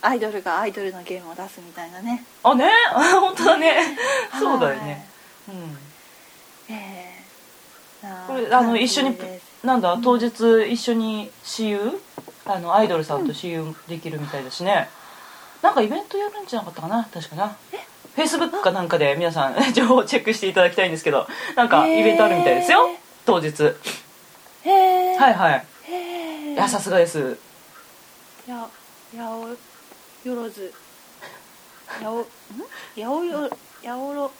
[0.00, 2.24] アイドルがアイドルのゲームを出すみたいなね。
[2.42, 2.70] あね？
[2.92, 3.96] あ 本当だね。
[4.38, 5.08] そうだよね。
[5.48, 5.78] うん。
[6.70, 7.14] え
[8.02, 9.18] えなこれあの一緒に
[9.64, 9.98] なんだ？
[10.02, 10.28] 当日
[10.70, 12.00] 一緒に私有？
[12.46, 14.88] あのアイドルさんと私有できるみたいだしね。
[15.62, 17.08] なんかイベントやるんじゃなかったかな？
[17.12, 17.56] 確かな。
[18.14, 21.26] フェイスブックかなんかで皆さん 情報をチェックしていただきたいんですけど。
[21.56, 22.86] なんかイベントあるみたいですよ。
[22.88, 23.62] へー当日。
[24.64, 24.70] へ
[25.14, 25.64] えはいはい。
[26.52, 27.36] いやさすがです。
[28.46, 28.66] や
[29.16, 29.48] やお
[30.28, 30.72] よろず。
[32.02, 32.26] やおん？
[32.96, 33.50] やおよ
[33.82, 34.30] やおろ。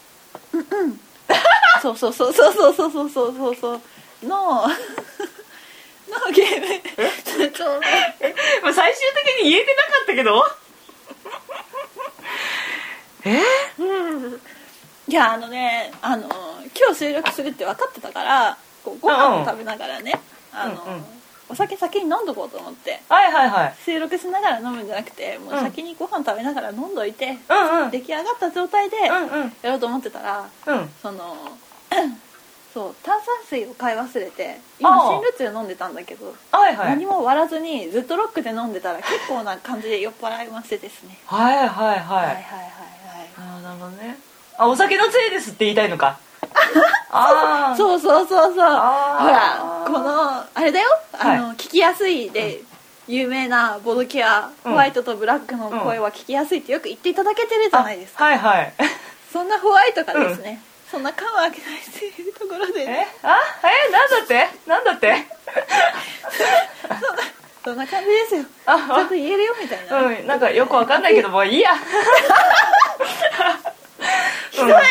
[0.52, 1.00] うんうん。
[1.82, 3.34] そうそうそうそうそうそうそうそう。
[3.34, 3.80] そうそう
[4.26, 6.66] の のゲーム。
[7.52, 7.80] ちょうど
[8.62, 9.02] まあ最終
[9.36, 10.44] 的に言えてなかったけど？
[13.24, 13.42] え？
[15.08, 16.28] いやあのねあの
[16.78, 20.20] 今日収録するって分かってたからこうご飯を食べながらね、
[20.52, 21.17] あの、うんうん
[21.48, 23.00] お酒先に飲んどこうと思って。
[23.08, 23.74] はいはいはい。
[23.84, 27.90] 収録しながら飲むんじゃなくてもう先にご飯食べながら飲んどいて、うんうん。
[27.90, 29.52] 出来上がった状態でうんうん。
[29.62, 30.90] やろうと思ってたら、うん。
[31.02, 31.36] その
[32.74, 35.12] そう炭酸水を買い忘れて今ああ。
[35.12, 36.88] 新ルツ飲んでたんだけど、はいはい。
[36.90, 41.18] 何も割らずにずっとロックで飲んでたら結構な感じで酔っ払いましてですね。
[41.26, 41.96] はいはいはい。
[41.96, 42.42] はいはいはいはい。
[43.38, 44.18] ああなるほどね。
[44.58, 46.18] あお酒のせいですって言いたいのか
[47.10, 48.54] ああそうそうそうそう。
[48.54, 50.88] ほらこのあれだよ。
[51.18, 52.60] あの、は聞きやすいで
[53.06, 54.72] 有名なボドキア、うん。
[54.72, 58.72] ホワイトとブラックの声は聞きやすいってよく言っていただけてるじゃないですか、はいはい。
[59.32, 62.86] そんなホワイトがですね、そんな缶を開けないっていうところで、え？
[62.86, 63.38] ね、あ？
[63.88, 63.92] え？
[63.92, 64.48] なんだって？
[64.66, 65.16] なんだって？
[67.64, 68.44] そんな感じですよ。
[68.66, 70.26] あちゃんと言えるよみたいな、うん。
[70.26, 71.70] なんかよくわかんないけどもういいや。
[74.50, 74.86] ひどい、はい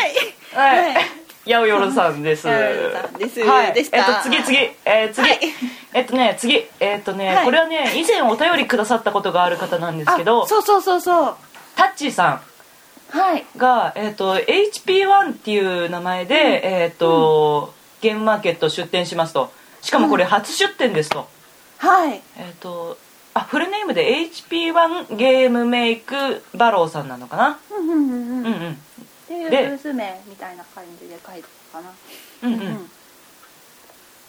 [1.48, 2.44] 八百万さんです。
[2.48, 3.40] です。
[3.42, 3.74] はい。
[3.78, 3.90] えっと
[4.24, 4.58] 次次。
[4.86, 5.40] えー次、はい。
[5.94, 6.66] えっとね次。
[6.80, 7.46] えっとね、はい。
[7.46, 11.36] これはね以前お便りくださったことがある方なんですけどあそうそうそうそう。
[11.76, 12.42] タッチーさ
[13.10, 13.42] はい。
[13.42, 19.52] んが、えっと HP1 っていう名前で、えっとゲームマーケット出店しますと。
[19.82, 21.28] しかもこれ初出店ですと、
[21.78, 22.22] はい。
[22.38, 22.98] えっと
[23.34, 27.60] あフルネームで HP1 ゲームメイクバローさんなのかな？
[27.72, 28.78] うんうんうんううんんうん
[29.28, 31.92] っていうでブース名みたいな感じで書いてたかな。
[32.44, 32.90] うんうん。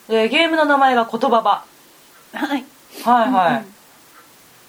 [0.08, 1.64] でゲームの名前が言葉場
[2.32, 2.64] はい。
[3.04, 3.74] はいはい、うんうん。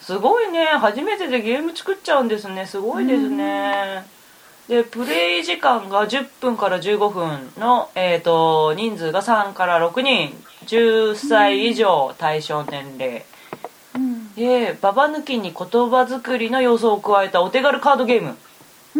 [0.01, 0.65] すごいね。
[0.65, 2.67] 初めてでゲーム作っちゃうんですね。
[2.67, 4.05] すごいですね。
[4.67, 10.45] でプレイ時間が10分から15分の、えー、と人数が3から6人。
[10.67, 13.25] 10歳以上対象年齢。
[13.95, 14.31] うん。
[14.35, 18.37] でババ抜きに言葉作りの要素を加えたお手軽カードゲーム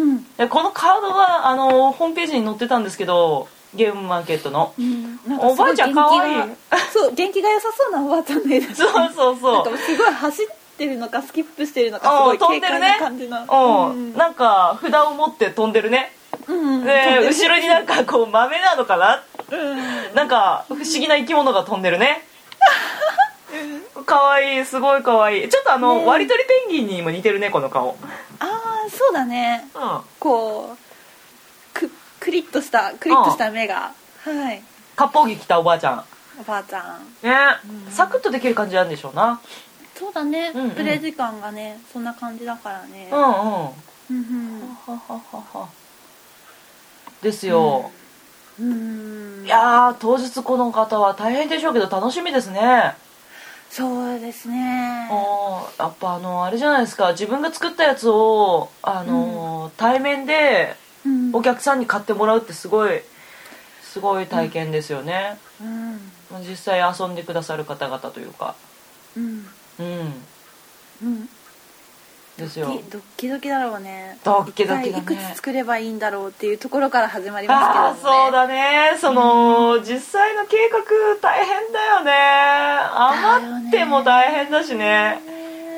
[0.00, 0.24] うん。
[0.36, 4.72] でこのカードがあのホームページに載ってたんですけどゲームマーケットの。
[4.78, 5.20] うん。
[5.28, 6.34] なんおばあちゃんすご可愛い。
[6.34, 9.60] 元気がそう元気が良さそうなおばあちゃんの絵だそうそうなそう。
[9.60, 10.46] んかすごい走っ
[10.78, 12.80] てるのかスキップしてるのかすごいうん飛んでるね。
[12.80, 13.90] 軽快な感じの。
[13.90, 16.12] うん、なんか札を持って飛んでるね。
[16.48, 16.84] うん。
[16.84, 19.22] で後ろになんかこう豆なのかな。
[19.50, 20.14] うん。
[20.14, 22.24] なんか不思議な生き物が飛んでるね。
[24.06, 25.44] かわいいすごいかわい。
[25.44, 27.96] いちょっとあの、ね割り取りペンギンにも似てるねこの顔。
[28.40, 29.68] ああそうだね。
[29.74, 30.00] うん。
[30.18, 30.76] こう
[31.74, 31.90] く
[32.20, 33.92] クリッとしたクリッとした目が。
[34.24, 34.62] はい。
[34.96, 36.04] 割烹着着たおばあちゃん。
[36.40, 37.26] おばあちゃん。
[37.26, 37.36] ね、
[37.86, 37.92] うん。
[37.92, 39.40] サクッとできる感じなんでしょうな。
[39.94, 40.64] そうだね、うん。
[40.64, 43.08] うんプレイ時間がねそんな感じだからね。
[43.12, 43.24] うんうん。
[43.24, 43.72] は
[44.10, 44.76] うんうん。
[44.86, 45.20] はは
[45.52, 45.68] は
[47.22, 47.90] ですよ、
[48.58, 49.44] うん。
[49.44, 52.94] いやー当日この方は大変でしょうけど楽しみですね
[53.70, 55.08] そうですね。
[55.10, 57.12] あーやっぱあのあれじゃないですか。
[57.12, 61.30] 自分が作ったやつをあの、対面でうん。
[61.32, 63.00] お客さんに買ってもらうってすごい
[63.82, 65.98] すごい体験ですよね、うん。
[66.48, 68.56] 実際遊んでくださる方々というか。
[69.16, 69.46] うん。
[69.78, 70.14] うん。
[71.02, 71.28] うん
[72.40, 72.66] ですよ。
[72.66, 74.18] ドキドキドキだろうね。
[74.24, 74.98] ドッキドキだね。
[74.98, 78.96] いくつ作ればいいんだろうっていうところから始まりますけどああそうだね。
[79.00, 80.80] その、実際の計画
[81.20, 82.12] 大変だよね。
[82.92, 85.20] 余っても大変だしね。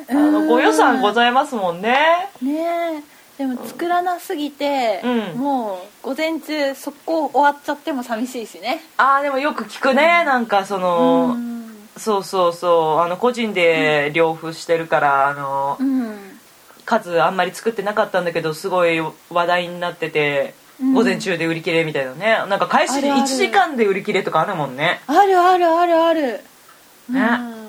[0.08, 2.28] あのご予算ございますもんね。
[2.40, 3.12] ねえ。
[3.38, 5.40] でも作らなすぎて、うん。
[5.40, 8.82] もう午前中速攻終わっちゃっても寂しいしね。
[8.96, 11.62] ああでもよく聞くね、なんかその、うん。
[11.96, 13.00] そうそうそう。
[13.00, 16.31] あの個人で両付してるからあのうん
[16.84, 20.94] 数あんまり作ってなかったんだけどすごい話題になってて、うん。
[20.94, 22.26] 午前中で売り切れみたいなね。
[22.48, 23.30] なんか開始であるある。
[23.30, 25.00] 1時間で売り切れとかあるもんね。
[25.06, 26.20] あるあるあるある。
[26.22, 26.40] ね。
[27.08, 27.68] うん。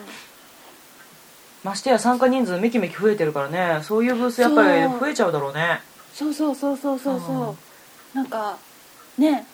[1.64, 3.84] ましてや参加人数めきめき増えてるからね。
[3.84, 5.82] そういうブースやっぱり増えちゃうだろうね。
[6.14, 7.20] そうそうそうそうそう。
[7.20, 7.58] そ
[8.14, 8.58] うなんか
[9.18, 9.46] ね。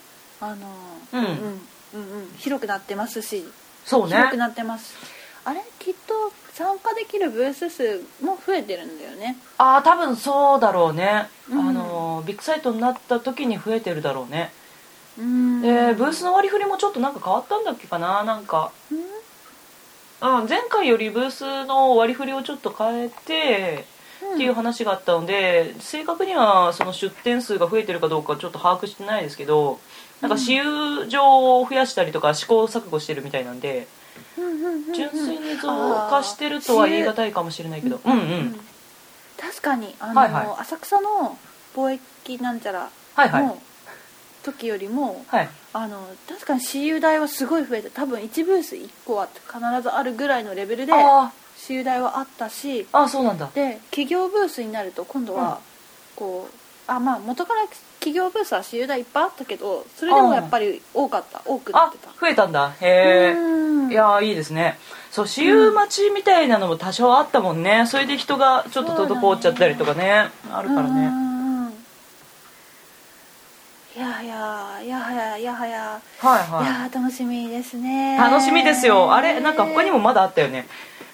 [0.42, 0.68] あの
[1.14, 1.26] うん。
[1.26, 2.30] うんうんうん。
[2.38, 3.46] 広くなってますし。
[3.86, 4.16] そうね。
[4.16, 5.19] 広くなってます
[5.50, 9.36] あれきっと参加できるブース数も増えてるんだよね。
[9.58, 11.70] ああ多分そうだろうね、うん。
[11.70, 14.52] あのビッグサイトになった時に増えてるだろうね。
[15.18, 15.62] うん。
[15.64, 18.24] でブースの割り振りもちょっとなんか変わったんだっけかな？
[18.24, 18.72] なんか、
[20.22, 23.86] うん、前回よりブースの割り振りをちょっと変えて
[24.22, 24.36] うん。
[24.36, 29.80] っていう話があったので正確にはその出店数が増えてるかどうかちょっと把握してないですけど
[30.22, 33.99] なんか私有場を増やしたりとか試行錯誤してるみたいなんでうんうんうんうん
[34.94, 38.00] 純粋に増加してるとは言い難いかもしれないけど。
[38.04, 38.22] うんううん。
[38.48, 38.60] ん
[39.38, 40.48] 確かにあの、はいはい。
[40.62, 41.38] 浅草の
[41.76, 43.46] 貿易なんちゃらはいはい。
[43.46, 43.62] の
[44.44, 45.50] 時よりも、はい。
[45.74, 53.50] あの確かに私有代はすごい増えて多分1ブース1個は必ずあるぐらいのレベルであ私有代はあったしああそうなんだ。
[53.54, 55.60] で企業ブースになると今度は
[56.16, 56.59] こう
[56.90, 57.62] あまあ元から
[58.00, 61.42] 企業ブースは私有代いっぱいあったけどそれでもやっぱり多かった。
[61.46, 62.10] 多くなあってた。
[62.20, 62.72] 増えたんだ。
[62.82, 63.34] へえ。
[63.34, 63.92] うん。
[63.92, 64.78] いやーいいですね。
[65.12, 67.86] そう私有待ちみたいなのも多少あったもんね。
[67.88, 70.30] それで人がちょっと滞っちゃったりとかね。
[70.52, 70.90] あるからね。
[70.90, 71.74] うんうんうん。
[73.98, 76.02] いやはやいやはやいやはや。
[76.20, 76.52] はいい。
[76.52, 78.16] はやー楽しみですね。
[78.16, 79.14] い楽しみですよ。
[79.14, 80.66] あれなんか他にもまだあったよね。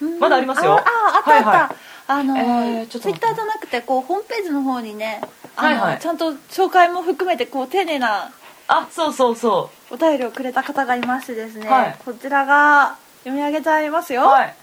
[0.01, 0.19] うん。
[0.19, 0.73] まだありますよ。
[0.73, 0.83] ああ
[1.17, 1.75] あったあった、はいはい。
[2.07, 5.21] あの、えーちょっとツイッターじゃなくてこうホームページの方にね
[5.55, 5.99] はいはい。
[5.99, 8.31] ちゃんと紹介も含めてこう丁寧な
[8.67, 11.95] あそうそうそお便りをくれた方がいましてですね、はい。
[12.03, 14.55] こちらが読み上げちゃいますよ、うはい。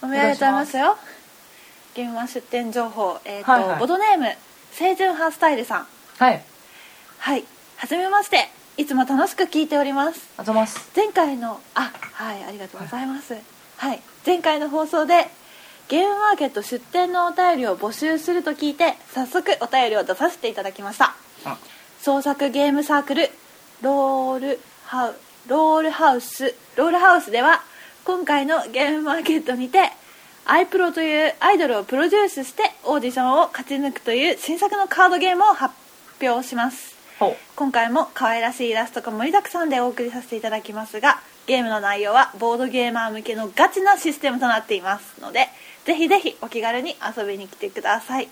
[0.00, 0.96] 読み上げちゃいますよ。
[1.94, 3.18] 現場出店情報。
[3.24, 3.78] えっ、と、はいはい。
[3.78, 4.26] ボドネーム
[4.76, 5.86] 清純派スタイルさん。
[6.18, 6.42] はい。
[7.18, 7.44] はい。
[7.76, 8.48] はじめまして。
[8.78, 10.30] いつも楽しく聞いております。
[10.38, 10.90] あざます。
[10.96, 13.36] 前回のあはいありがとうございます。
[13.76, 15.28] はい、前回の放送で
[15.88, 21.14] ゲームマーケット出店のお便りを募集すると聞いて早速お便りを出させていただきました。
[21.44, 21.58] あ。
[22.00, 23.28] 創作ゲームサークル
[23.82, 25.14] ロールハウ
[25.48, 27.62] ロールハウスロールハウスでは
[28.04, 29.90] 今回のゲームマーケットにて
[30.44, 35.74] アイプロというアイドルをプロデュースしてオーディションを勝ち抜くという新作のカードゲームを発
[36.20, 36.96] 表します。
[37.18, 45.46] ほ今回も可愛らしいイラストが盛りだくさんでお送りさせていただきますがゲームの内容はボードゲーマー向けのガチなシステムとなっていますので
[45.84, 48.28] ぜひぜひお気軽に遊びに来てください。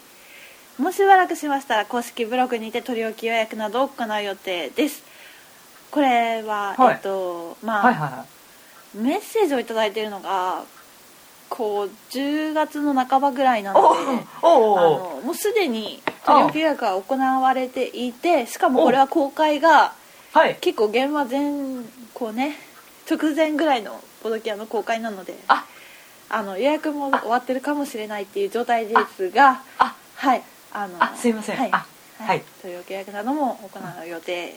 [0.79, 5.03] もうしばらくしましたら公式ブログにて取り置き予約などを行う予定です。
[5.91, 6.95] これは、はい。
[6.95, 8.25] えっとまあ、はいはいは
[8.95, 8.99] い。
[8.99, 10.65] メッセージを頂いただいているのが
[11.49, 19.93] こう10月の半ばぐらいなのおであのもうすでに取り置き予約が行われていてしかもこれは公開が
[20.33, 20.57] はい。
[20.61, 21.85] 結構現場前
[22.15, 22.57] こうね
[23.11, 25.35] 直前ぐらいのボドキアの公開なので。
[25.49, 25.67] あ
[26.31, 31.57] あの予約も終わってるかもしれないっていう状態ですがあはいあのあすいません。
[31.57, 31.71] はい。
[31.73, 31.87] あ
[32.19, 32.43] はい。
[32.63, 34.55] 取り置き予約なども行う予定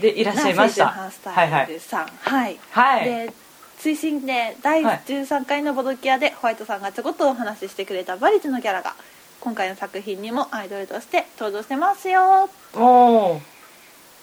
[0.00, 0.86] でいらっしゃいました。
[0.86, 2.06] な清純派スタはいはいイルさん。
[2.06, 3.04] はい、はい。
[3.04, 3.32] で
[3.78, 8.94] 追伸で第はい13回のボドキアでホワイトさんがちょこっとお話ししてくれたバリチのキャラが
[9.40, 12.50] 今回の作品にもアイドルとして登場してますよ。
[12.74, 13.40] おお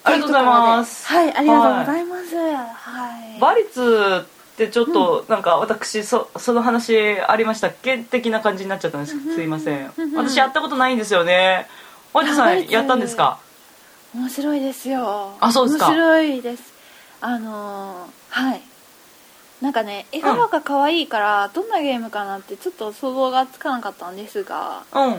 [0.04, 1.08] ありがとうございます。
[1.08, 2.36] はいありがとうございます。
[2.36, 3.40] はい。
[3.40, 7.98] バリツってちょっとなんか私そその話ありましたっけ？
[7.98, 9.34] 的な感じになっちゃったんです。
[9.34, 9.92] すいません。
[9.98, 10.14] うん。
[10.16, 11.68] 私やったことないんですよね。
[12.14, 13.40] おじさんやったんですか？
[14.14, 15.36] 面白いですよ。
[15.40, 15.88] あそうですか。
[15.88, 16.74] 面白いです。
[17.22, 18.62] あのーはい。
[19.62, 25.00] なんかね絵柄が可愛いから、どんなゲームかなってちょっと想像がつかなかったんですがうん。
[25.00, 25.18] は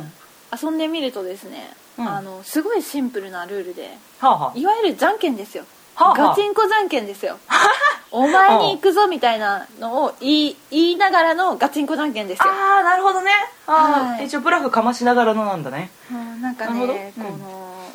[0.62, 2.08] 遊んでみるとですね、うん。
[2.08, 7.38] あのすごいシンプルなルールであはいわゆるじゃんけんですよ、はあはあガチンコじゃんけんですよ。
[8.11, 12.44] お前に行くぞみたいなのを言い言いながらのガチンコじゃんけんですよ。
[12.52, 13.33] ああなるほどね。
[13.66, 14.26] あー、はい。
[14.26, 15.90] 一応ブラフかましながらのなんだね。
[16.11, 16.92] うんなんかなるほど。
[16.94, 17.24] ねうん。
[17.24, 17.90] この、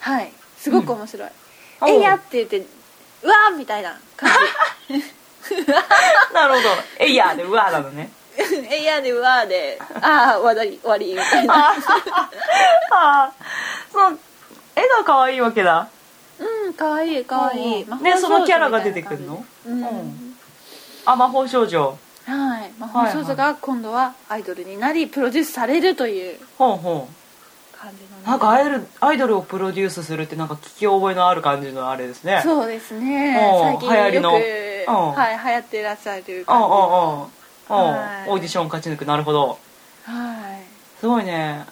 [0.00, 0.32] はい。
[0.58, 1.28] すごく面白い
[1.82, 1.88] 「うん。
[1.88, 2.66] えいや!」って言って
[3.22, 4.30] 「うわー!」みたいな感
[6.32, 6.68] なるほど。
[6.98, 8.10] えいやーでうわーなのね。
[8.36, 11.70] じ 「えいや!」で「うわー」で「ああ終わり終わり」みたいな。
[11.70, 11.74] あ
[12.90, 13.32] あ
[13.92, 14.18] その
[14.74, 15.88] 絵が可愛いわけだ
[16.38, 17.24] うんかわいい。
[17.24, 19.44] かわいいうんでそのキャラが出てくるの？
[19.66, 20.36] うん、うん。
[21.04, 21.98] あ魔法少女？
[22.26, 22.72] はい。
[22.78, 27.08] 魔法少女が今度はアイドルになりプロデュースされるというほうほ
[27.72, 28.16] 感じのね。
[28.24, 32.40] うなんかアイドルアイドルをプロデュースするってなんか聞き覚えのある感じのあれですね。
[32.40, 33.36] うそうですね。
[33.36, 33.80] うん。
[33.80, 35.12] 最近よく、うん。
[35.12, 37.22] はい流行ってらっしゃる感じんうんうん。
[37.22, 37.28] うん。
[37.28, 37.30] の
[37.68, 38.30] はい。
[38.30, 39.04] オーディション勝ち抜く。
[39.04, 39.58] なるほど。
[40.04, 40.98] はい。
[41.00, 41.64] すごいね。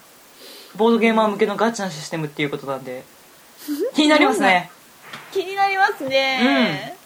[0.76, 3.04] ボードゲーマー向けのガチなシステムっていうことなんで
[3.94, 4.70] 気になりますね。
[5.32, 6.96] 気になりますね、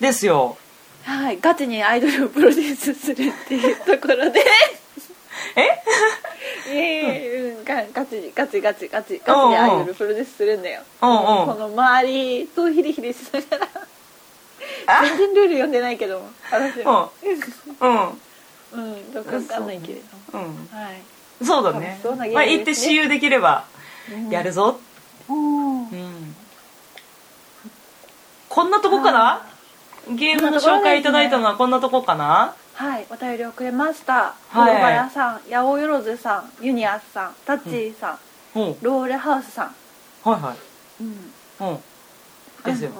[0.00, 0.56] ですよ。
[1.04, 1.40] はい。
[1.40, 4.44] ガチにアイドルをプロデュースするっていうところで。
[5.56, 5.62] え？
[6.72, 7.64] いえうん。
[7.64, 10.82] ガガチガチガチガチガチでアイドルプロデュースするんだよ。
[11.02, 11.16] うんうん。
[11.46, 13.68] この周りとヒリヒリしながら。
[14.86, 15.04] あ？
[15.04, 17.10] 全然ルール読んでないけども私は
[17.80, 18.20] うん
[18.72, 20.00] うんどうかわかんないけれ
[20.32, 20.44] ども。
[20.46, 20.68] うん。
[20.76, 21.02] はい
[21.44, 23.64] そうだねねまあ行って私有できれば
[24.10, 24.91] うんやるぞうん
[25.28, 26.34] うん。
[28.48, 29.46] こんなとこかな？
[30.10, 32.54] ゲームの紹介いただいたのはこんなとこかな？
[32.74, 34.34] はい、お便りをくれました。
[34.50, 34.82] はい。
[34.82, 38.18] バヤさん、八百万さん、ユニアスさん、タッチーさ
[38.54, 38.76] ん、うん。
[38.82, 39.74] ロールハウスさん。
[40.28, 40.56] はいはい。
[41.02, 41.32] うん。
[41.68, 41.78] うん。
[42.64, 42.90] ですよ。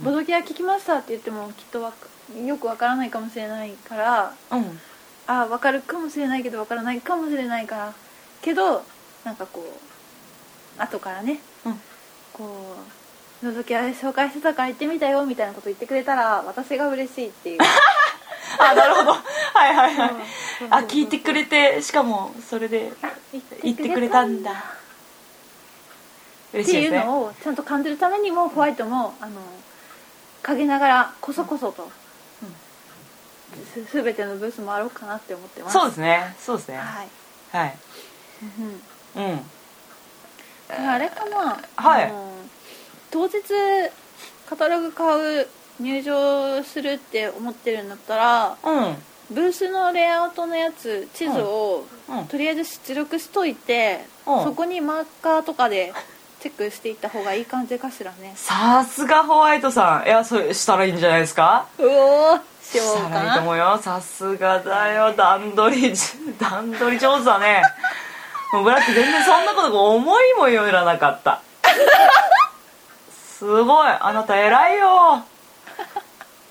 [0.00, 2.08] ボドキア聞きましたって言ってもきっとわか
[2.44, 4.80] よくわからないかもしれないから、うん。
[5.26, 7.94] あわかるかもしれないけどわからないかもしれないから
[8.42, 8.82] けど
[9.24, 9.64] なんかこう
[10.78, 11.80] 後からね、うん。
[12.32, 12.76] こ
[13.42, 17.58] う「のぞきあれ紹介してたから行ってみたよ」みたいなこと言ってくれたら私が嬉しいっていう。
[18.58, 19.12] あなるほど。
[19.12, 19.18] は
[19.68, 20.10] いはいはい。
[20.10, 20.18] うん
[20.70, 22.92] あ聞いてくれてしかもそれで
[23.62, 24.50] 言ってくれたんだ。
[24.52, 24.54] っ
[26.52, 27.04] ていう嬉しいですね。
[27.04, 29.40] のをちゃんと感じるためにもホワイトもあの
[30.42, 31.90] 陰ながらこそこそと、
[33.72, 35.72] す全てのブース回ろうかなって思ってます。
[35.72, 36.36] そうですね。
[36.38, 36.76] そうですね。
[36.78, 37.08] はい、
[37.50, 37.78] はい。
[39.16, 39.22] うん。
[39.24, 39.40] うん
[40.68, 42.12] あれかな、はい。
[43.10, 43.34] 当日
[44.48, 45.48] カタログ買う
[45.80, 48.96] 入場するって思ってるんだったらうん。
[49.30, 52.26] ブースのレイアウトのやつ地図を、うん。
[52.26, 54.44] とりあえず出力しといて、うん。
[54.44, 55.94] そこにマーカーとかで
[56.40, 58.34] チェックしていった方がいい感じかしらね。
[58.36, 60.06] さすがホワイトさん。
[60.06, 61.66] いやそうしたらいいんじゃないですか？
[61.78, 63.78] うおーしようしたからないいと思うよ。
[63.78, 65.14] さすがだよ。
[65.14, 65.94] 段取り
[66.38, 67.62] 段取り上手だね
[68.54, 71.42] もうブラック全然そんなこと思いもよらなかった。
[73.10, 73.88] すごい。
[73.88, 75.24] あなた偉いよ。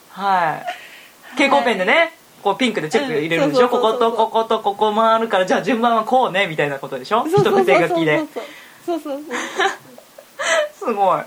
[0.10, 0.66] はい。
[1.38, 2.12] 蛍光ペンでね
[2.44, 7.26] こうピンクでチェック入れるんでしょ、こことこことここ回るからじゃあ順番はこうねみたいなことでしょ？
[7.26, 8.18] 一筆書きで
[8.86, 9.24] そうそうそう
[10.78, 11.22] すごい。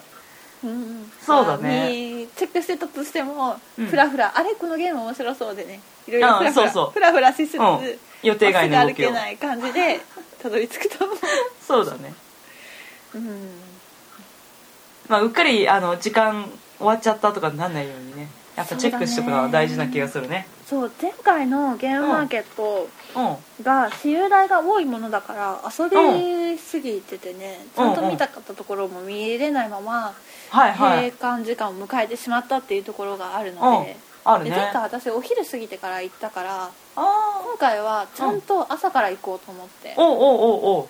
[0.61, 3.87] そう、うん、そうだねチェックしてたとしても、うん。
[3.87, 4.55] フラフラあれ？
[4.55, 5.81] このゲーム面白そうでね。
[6.07, 6.91] いろいろあフラフラそうそう。
[6.91, 7.81] フラフラしつつ、うん。
[8.23, 9.09] 予定外の動きを。
[9.09, 10.01] 歩けない感じで
[10.43, 11.07] たどり着くと
[11.67, 12.15] そうだね。
[13.15, 13.51] うん。
[15.09, 18.29] まあうっかりあの時間終わっちゃったとかなんないようにね。
[18.57, 20.47] やっぱチェックしておくのは大事な気がするね。
[20.67, 23.65] そう前回のゲームマーケットうん。
[23.65, 30.15] が私有代が多いものだから遊びすぎててね、ちゃんと見たかったところも見れないまま
[30.51, 33.57] 閉館時間を迎えてしまったっていうところがあるうん。
[33.57, 34.51] ので、あるね。
[34.51, 40.89] で前回私お昼過ぎてから行ったからあ今回はちゃんと朝から行こうと思って、おうおうおうおう。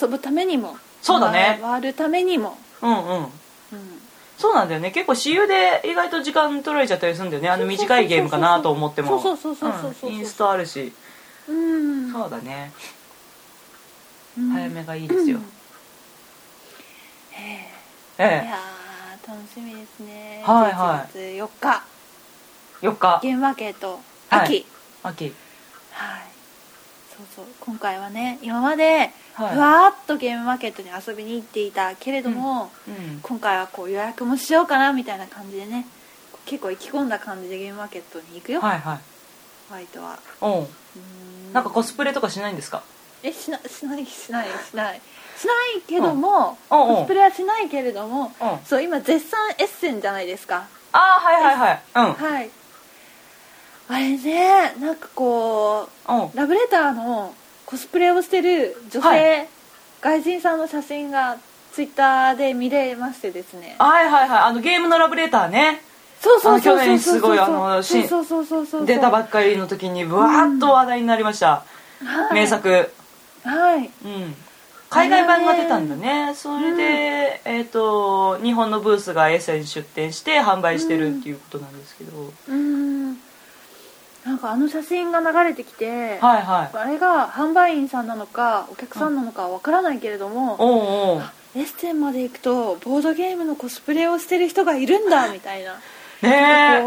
[0.00, 1.58] 遊ぶためにもそうだね。
[1.62, 2.98] 回るためにも、うんうん。
[3.00, 3.30] うん、
[4.36, 4.90] そうなんだよね。
[4.90, 7.48] 結構私有で意外と時間取られちゃったりするんだよね。
[7.48, 9.20] あの短いゲームかなと思っても。
[9.20, 10.92] そうそうそうそうそうインストあるし。
[11.48, 12.12] うん。
[12.12, 12.72] そうだね。
[14.36, 14.50] うん。
[14.50, 15.38] 早めがいいですよ。
[17.32, 17.70] え
[18.18, 18.42] え。
[18.42, 20.42] えいやー楽しみですね。
[20.44, 21.16] はいはい。
[21.16, 21.97] 11月4日え
[22.82, 23.20] 4日。
[23.22, 24.40] ゲームマーケットはい。
[24.40, 24.66] 秋。
[25.02, 25.24] 秋。
[25.92, 26.22] はい、
[27.16, 27.44] そうそう。
[27.60, 29.56] 今回はね今までふはい。
[29.56, 33.20] わーっとゲームマーケットに遊びに行っていたけれども、うん。
[33.22, 35.86] 今回はこう予約もしようかなみたいな感じでね
[36.44, 38.98] 結構意気込んだ感じでゲームマーケットに行くよ、はいはい。
[39.68, 40.46] ホワイトはう。
[40.46, 41.52] んうーん。
[41.52, 42.82] なんかコスプレとかしないんですか？
[43.22, 45.00] えしなしないしないしない。
[45.36, 46.78] しないけども、うん。
[46.78, 46.92] うんう。
[46.92, 48.58] んコスプレはしないけれども、うん。
[48.64, 50.66] そう今絶賛エッセンじゃないですか。
[50.92, 51.82] ああはいはいはい。
[51.96, 52.14] うん。
[52.14, 52.50] はい
[53.88, 56.30] あれねなんかこううん。
[56.34, 57.34] ラブレターの
[57.66, 59.48] コスプレをしてる女性、はい。
[60.00, 61.38] 外人さんの写真が
[61.72, 63.76] ツイッターで見れましてですね。
[63.78, 64.38] はいはいはい。
[64.40, 65.82] あのゲームのラブレターね。
[66.20, 68.86] そうそうそうそうあ去年すごいあのしそうそうそうそうそう。
[68.86, 71.64] 出たばっかりの時にわーっと話題になりました、
[72.04, 72.34] はい。
[72.34, 72.90] 名作。
[73.44, 73.90] はい。
[74.04, 74.34] うん。
[74.90, 76.32] 海外版が出たんだね。
[76.34, 83.07] それで、えっ、と日本のブースがエッセン出店して販売してるっていうことなんですけど、うん
[84.24, 86.76] なんかあの写真が流れてきて、はいはい。
[86.76, 91.22] あれが販売員さんなのかお客さんなのかわからないけれども、おうおう
[91.54, 95.74] エッセンまで行くとボードゲームのコスプレをしてる人がいるんだみたいな。
[96.22, 96.82] ねえ。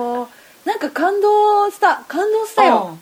[0.65, 2.97] なんか感動した感動したよ、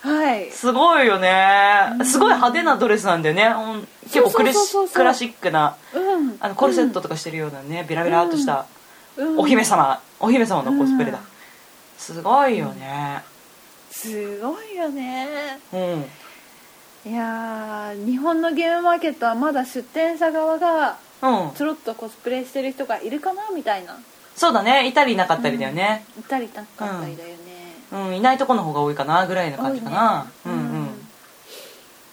[0.00, 0.50] はい。
[0.50, 1.92] すごいよね。
[2.04, 3.54] すごい派手なドレスなんだよね。
[4.10, 6.36] 結構クラシックなうん。
[6.40, 8.66] あのコルセットとかしてるようなねビラビラっとした
[9.16, 9.38] うん。
[9.38, 10.00] お姫様。
[10.18, 11.18] お姫様のコスプレだ。
[11.18, 11.24] うん。
[11.96, 13.22] すごいよね
[13.98, 15.58] すごいよね。
[15.72, 17.10] うん。
[17.10, 21.50] いやー日本のゲームマーケットはまだ出店者側がうん。
[21.56, 23.98] ちょろっとコスプレしてる人がいるかなみたいな。
[24.36, 24.86] そうだね。
[24.86, 26.04] いたりいなかったりだよね。
[26.16, 27.36] いたりいなかったりだよね。
[27.90, 28.16] うん。
[28.16, 30.24] いないとこの方が多いかなぐらいの感じかな。
[30.24, 30.52] ねうん。
[30.52, 30.60] うん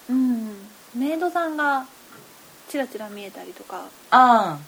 [0.08, 0.48] うん、
[0.96, 1.86] うん、メイドさんが
[2.68, 4.58] チラチラ見えたりとかあ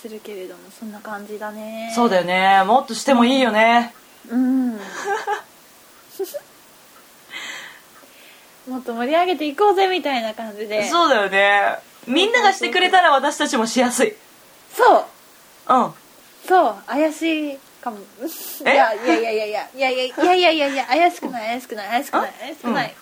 [0.00, 1.88] するけれどもそんな感じだね。
[1.90, 2.62] あそうだよね。
[2.64, 3.92] もっとしてもいいよね。
[4.28, 4.78] うん
[8.70, 10.84] もっと盛り上げていこうぜみたいな感じで。
[10.88, 11.76] そうだよね。
[12.06, 14.14] みんながしてくれたら私たちもしやすい。
[14.72, 15.04] そう。
[15.74, 15.92] うん。
[16.46, 16.74] そう。
[16.86, 17.98] 怪しいかも。
[17.98, 18.00] い
[18.64, 18.74] え？
[18.76, 22.94] やいやいやいやいやいやいやいやいやいや怪しくない怪しくない怪しくない怪しくない。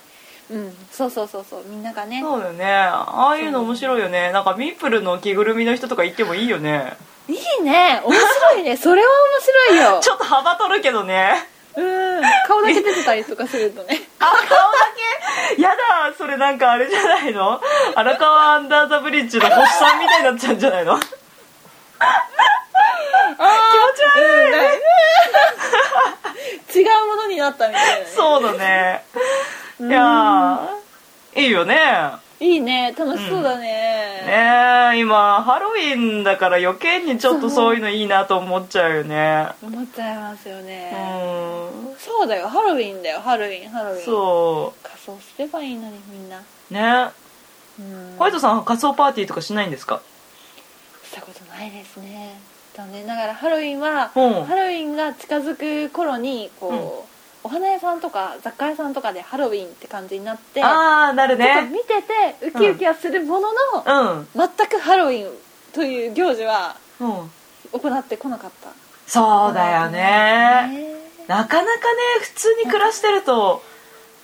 [0.50, 1.64] うん、そうそうそうそう。
[1.66, 2.22] みんながね。
[2.22, 2.64] そうだよね。
[2.64, 4.32] ああいうの面白いよね。
[4.32, 6.96] なんかミープルの着ぐるみの人とか行ってもいいよね。
[7.28, 8.00] いいね。
[8.04, 8.76] 面白いね。
[8.78, 10.00] それは面白いよ。
[10.02, 11.46] ちょっと幅取るけどね
[11.79, 12.22] うん。
[12.47, 14.01] 顔だけ出てたりとかするとね。
[14.18, 14.43] あ顔だ
[15.55, 15.62] け？
[15.62, 17.61] やだそれなんかあれじゃないの？
[17.95, 20.99] 荒川アンダーザブリッジの星さんみたいになっちゃうんじゃないの？
[20.99, 21.09] 気持
[23.97, 24.18] ち悪
[26.74, 29.05] い、違うものになったみたいな、ね、そうだね。
[29.81, 31.79] いやーいいよね
[32.41, 32.95] いいね。
[32.97, 33.62] 楽しそうだね,、
[34.26, 39.49] ねえ今ハロウィンだから余計にちょっとそういうのいいなと思っちゃうよね。
[39.62, 41.97] 思っちゃいますようね、ん。
[41.99, 42.49] そうだよ。
[42.49, 43.20] ハロウィンだよ。
[43.20, 44.05] ハロウィンハロウィン。
[44.05, 46.39] そ仮装すればいいのにみんな。
[46.39, 47.11] うね。
[47.80, 48.14] うん。
[48.18, 50.01] ホワイトさん仮装パーティーとかしないんですか？
[51.05, 52.39] したことないですね。
[52.74, 54.45] 残念ながらハロウィンは、うん。
[54.45, 57.07] ハロウィンが近づく頃にこう、
[57.45, 61.68] お花屋さんとか雑貨屋さんとかでハロウィンって感じになってああなるね。
[61.70, 63.49] 見ててウキウキはするもの
[63.84, 64.28] の、うん。
[64.34, 65.32] 全くハロウィン
[65.72, 67.30] という行事はうん。
[67.72, 68.70] 行ってこなかった。
[69.07, 69.99] そうだよね。
[69.99, 70.95] ね。
[71.26, 71.64] なかなかね
[72.22, 73.62] 普通に暮らしてると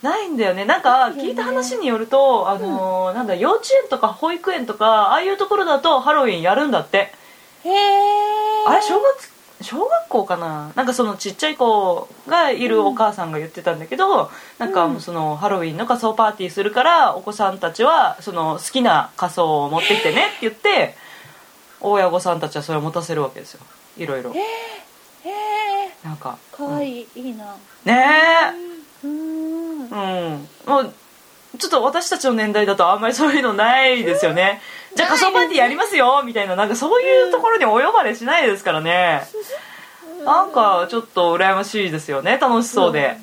[0.02, 0.64] ないんだよね。
[0.64, 7.12] なんか聞いた話によると、あのーなんだ幼稚園とか保育園とかああいうところだとハロウィンやるんだって。
[7.64, 7.74] へえ
[8.66, 9.33] あれ小学
[9.64, 10.72] 小学校かな？
[10.76, 20.94] なんかそのちっちゃい子がいるお母さんが言ってたんだけど、なんかもうそのハロウィンの仮装パーティーするからお子さんたちはその好きな仮装を持ってきてねって言って
[21.80, 23.60] 親御さんたちはそれを持たせるわけですよ。
[23.96, 24.32] いろいろ。
[24.32, 28.52] へえなんかかわいい、いいなね
[29.02, 29.88] うーん。
[29.92, 30.36] え
[30.66, 30.70] うん。
[30.70, 30.94] もう
[31.58, 34.60] ちょっと私たちの年代だとあんまりそういうのないですよね
[34.94, 39.22] じゃあ仮装パーティーやりますよみたいななんかそういうところにお呼ばれしないですからね。
[40.24, 43.16] なんかちょっと羨ましいですよね楽しそうで。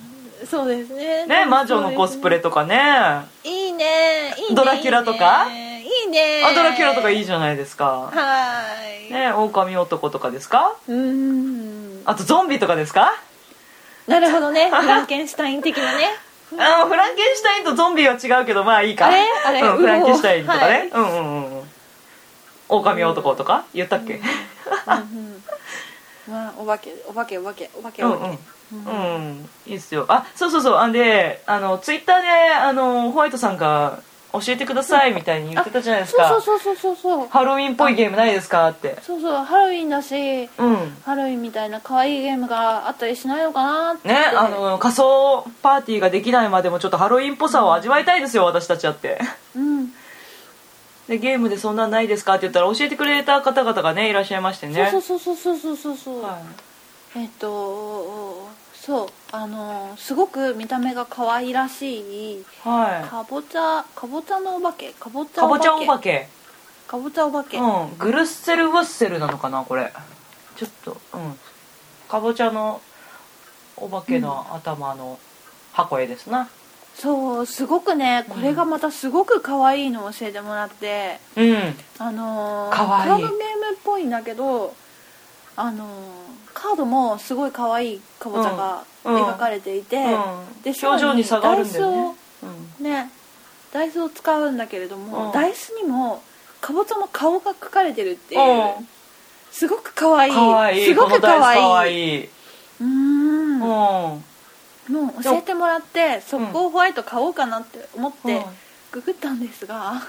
[0.50, 1.26] そうですね。
[1.28, 2.76] ね魔女のコスプレとかね。
[2.80, 4.34] あいいね。
[4.38, 5.48] いいねドラキュラとか？
[5.48, 5.82] いいね。
[5.84, 6.56] いいね。
[6.56, 7.86] ドラキュラとかいいじゃないですか。
[7.86, 9.14] はーい。
[9.14, 10.76] ね狼男とかですか？
[10.88, 12.02] うーん。
[12.06, 13.14] あとゾンビとかですか？
[14.08, 14.70] なるほどね。
[14.72, 16.10] フランケンシュタイン的なね。
[16.58, 19.08] あのフランケンシュタインとゾンビは違うけどまあいいか。
[19.08, 19.24] あれ？
[19.46, 19.62] あれ？
[19.62, 20.88] うん、フランケンシュタインとかね、はい。
[20.90, 21.61] うんうんうんうん
[22.72, 23.66] 狼男とか？
[23.74, 24.20] 言ったっけ、
[24.88, 25.04] あ
[26.58, 28.18] お化けお化けお化けお化けうんうん。
[28.18, 28.38] お化け
[28.74, 28.78] う
[29.20, 30.06] ん、いいっすよ。
[30.08, 30.76] あそうそうそう。
[30.78, 34.02] あんであのツイッターであのホワイトさんが
[34.32, 36.30] 教えてくださいみたいに言ってたじゃないですか。
[36.30, 37.28] そうそうそうそうそう。
[37.28, 38.70] ハロウィンっぽいゲームないですか？
[38.70, 38.98] って。
[39.02, 40.98] そうそうハロウィンだしうん。
[41.04, 44.08] ハロウィンみたいな可愛いゲームがあったりしないのかなって。
[44.08, 49.20] ねあの仮装パーティーができないまでもちょっとハロウィンっぽさを味わいたいですよ私たちだって。
[49.54, 49.94] うん
[51.12, 54.88] でゲームでそんなんないですかって言ったら教えてくれた方々がねいらっしゃいましてね。
[54.90, 56.42] そうそうそうそうそうそうそう、は
[57.18, 65.86] えっとそうあのすごく見た目が可愛らしいい、はい、かぼちゃかぼちゃのお化けかぼちゃおけ。
[65.86, 66.30] 化け。
[66.88, 69.92] かぼちゃお化け、うんグルッセル・ウッセルなのかなこれ。
[70.56, 71.38] ちょっとうん。
[72.08, 72.80] かぼちゃの
[73.76, 75.20] お化けの頭の
[75.74, 76.48] 箱絵ですな
[77.02, 81.76] そうすごくねこれがまたすごく可愛いのを教えてもらって、うん。
[81.98, 83.10] あのー可愛い。
[83.10, 84.76] カードゲームっぽいんだけど
[85.56, 85.88] あの
[86.54, 89.16] カードもすごい可愛いかぼちゃがうん。
[89.16, 90.62] うん描かれていて、うん。
[90.62, 91.98] で表情に差があるんだよね。
[92.04, 93.12] ダイスをね
[93.74, 95.32] ダイスを使うんだけれども、うん。
[95.32, 96.22] ダイスにも
[96.62, 98.88] かぼちゃの顔が描かれてるっていう、うん。
[99.52, 100.82] すごく可愛い。
[100.82, 100.86] いい。
[100.86, 102.12] すごく可愛い。
[102.12, 102.26] いい。
[102.26, 104.12] うーん。
[104.14, 104.24] うん
[104.92, 108.44] もう教えてもらって速攻ホワイト買おうかなって思ってうん。
[108.92, 110.02] ググったんですが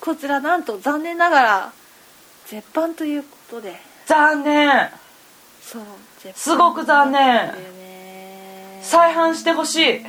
[0.00, 1.72] こちらなんと残念ながら
[2.46, 3.76] 絶版ということで。
[4.06, 4.90] 残念。
[5.62, 5.82] そう
[6.34, 7.54] すごく残念。
[8.82, 10.00] 再販してほしい。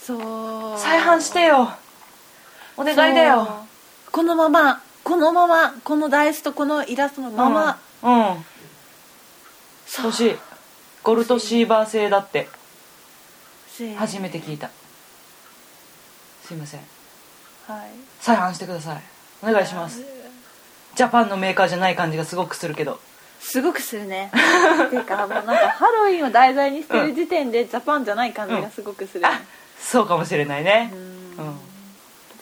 [0.00, 0.78] そう。
[0.78, 1.70] 再販してよ。
[2.76, 3.64] お願いだよ。
[4.10, 8.44] このままこのままこのダイスとこのイラストのまま、うん、うん、
[10.02, 10.36] 欲しい。
[11.02, 12.48] ゴルトシーバー製だって
[13.80, 14.70] し初めて聞いた。
[16.44, 16.80] すいません。
[17.66, 17.90] はい。
[18.20, 19.02] 再販してください。
[19.42, 20.04] お願いします。
[20.94, 22.98] ジャパンのメーカーじゃない感じがすごくするけど。
[23.40, 24.30] すごくするね。
[24.90, 29.40] ていうかもうなんかハロウィンを題材にしてる時点でジャパンじゃない感じがすごくする、あ
[29.80, 30.90] そうかもしれないね。
[30.92, 31.48] ううん。
[31.48, 31.60] ん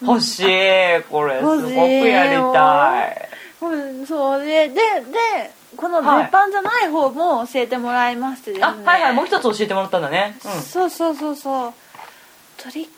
[0.03, 1.03] 欲しい。
[1.09, 3.29] これすごくやりたい。
[3.61, 4.45] うんそう。
[4.45, 10.37] でででこのはい絶版じゃない方も教えてもらいましてですね、あはいはいもう一つ教えてもらったんだね。
[10.45, 10.63] うん。
[10.63, 11.73] そうそうそうそう。
[12.57, 12.89] トリッ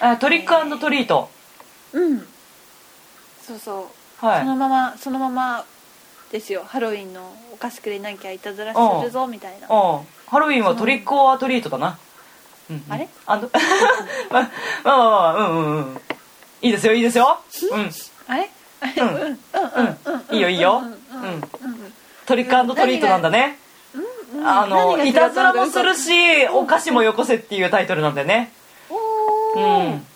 [0.00, 1.28] あトリックトリート。
[1.92, 2.26] クうん。
[3.46, 3.90] そうそ
[4.22, 4.40] う、はい。
[4.40, 5.64] そのままそのまま
[6.30, 6.64] ですよ。
[6.66, 9.66] ハロウィンのお菓子くれなきゃいたずらするぞみたいな。
[9.68, 9.70] う
[10.00, 10.06] ん。
[10.28, 11.98] ハロウィンはトリックオアトリートだな。
[12.70, 12.92] うんうん。
[12.92, 13.08] あれ？
[13.26, 13.50] あの
[14.32, 14.42] まあ
[14.82, 16.00] まあまあまあうんうんうん。
[16.62, 17.38] いいですよいいですよ。
[17.70, 17.90] うん。
[18.28, 18.50] あれ？
[20.30, 20.36] うん。
[20.36, 21.40] いいよいいようん。
[22.26, 23.22] トリックトリートなん。
[23.22, 23.58] だね
[24.34, 24.46] うん。
[24.48, 28.14] あのいたずらもするしお菓子もよこせっていうタイトルなん。
[28.14, 28.52] だよね
[29.56, 30.06] うん。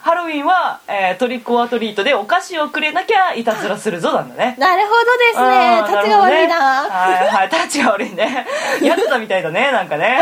[0.00, 4.28] ハロウィンは、えートリックオアトリートでお菓子をくれなきゃいたずらするぞなん。
[4.28, 6.56] だねなるほどですね立ちが悪いな
[6.88, 8.46] はいはいタッチが悪いね
[8.82, 9.88] やってたみたいだねなん。
[9.88, 10.20] かね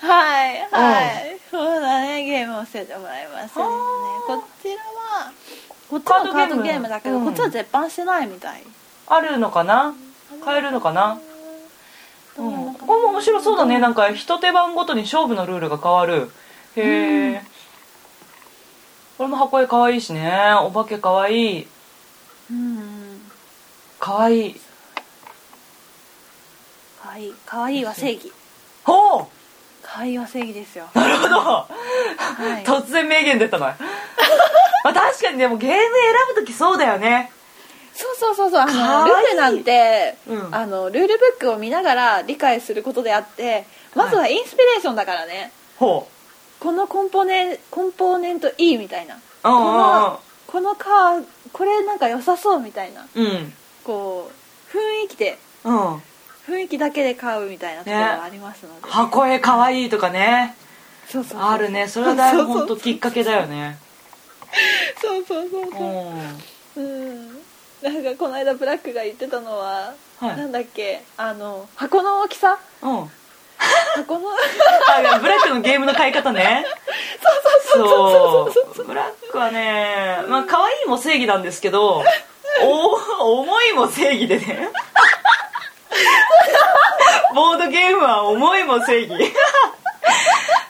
[0.00, 3.66] はいはいそうだねゲームを教えてもらいましたね
[4.26, 5.32] こちらは
[5.94, 7.24] こっちもカードゲームだけど、うん。
[7.26, 8.62] こっちは絶版してないみたい。
[9.06, 9.94] あるのかな？
[10.44, 11.20] 買えるのかな？
[12.36, 13.78] どうん、これも面白そうだね。
[13.78, 16.32] なんか一手番ごとに勝負のルールが変わる。
[16.74, 17.42] へえ、
[19.16, 20.52] これも箱絵かわいいしね。
[20.62, 21.60] お化けかわい。
[21.60, 21.68] い
[22.50, 23.20] うん。
[24.00, 24.48] かわい。
[24.48, 24.54] い
[27.00, 27.28] かわい。
[27.28, 28.32] いかわいいは正義。
[28.82, 29.26] ほう
[29.94, 30.88] かわいいは正義ですよ。
[30.92, 31.68] なるほど、は
[32.60, 32.64] い。
[32.64, 33.76] 突然名言出たな
[34.82, 35.88] まあ確かにでもゲーム選
[36.34, 37.30] ぶ時そうだよね。
[37.94, 38.60] そうそうそうそう。
[38.60, 40.54] あかのルールなんて、うん。
[40.54, 46.08] あのルールブックを見ながら理解することであってまずはインスピレーションだからね、ほ
[46.58, 49.14] このコンポーネコンポーネントいいみたいな。
[49.14, 53.06] ううんこのこのカーこれなんか良さそうみたいな。
[53.14, 53.52] うんうん。
[53.84, 56.02] こう雰囲気でうん
[56.48, 60.54] 雰囲気だけで買うみたいなところがありますので、箱絵かわいいとかね。
[61.08, 61.48] そうそうそう。
[61.48, 61.88] あるね。
[61.88, 62.80] それはだいぶ本当そうそう。
[62.80, 63.78] きっかけだよね。
[65.00, 65.70] そうそうそうう。
[65.70, 66.82] そん。
[66.82, 66.82] うう
[67.12, 67.28] ん。
[67.82, 70.36] なんかこの間ブラックが言ってたのは、はい。
[70.36, 71.02] なんだっけ？
[71.16, 72.58] あの箱の大きさ？
[72.82, 73.10] うん。
[73.96, 74.28] 箱の？
[74.30, 76.64] あブラックのゲームの買い方ね。
[77.72, 78.84] そう。
[78.84, 82.04] ブラックはねまあ可愛いも正義なんですけど
[82.62, 84.70] お重いも正義でね
[87.34, 89.32] ボードゲームは重いも正義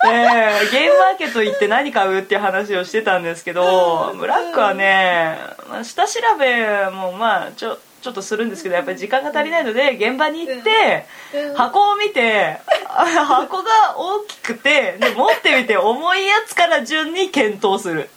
[0.07, 11.55] ええゲームマーケット行って何買うっていう話をしてたんですけどブラックはねまあ下調べもまあちょちょっとするんですけどやっぱり時間が足りないので現場に行ってうん。
[11.55, 18.11] 箱を見てあ 箱が大きくてで持ってみて重いやつから順に検討する。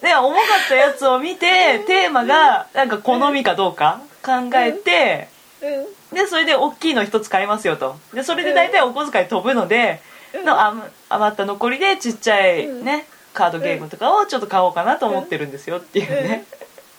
[0.00, 7.96] で重かったやつを見てテーマがなんか好みかどうか考えてうんでそれで大きいの一つ買いますよと。
[8.12, 10.00] でそれで大体お小遣い飛ぶので
[10.44, 16.44] の余余った残りでちっちゃいねカードゲームとかをちょっと買おうかなと思ってるんですよっていうね。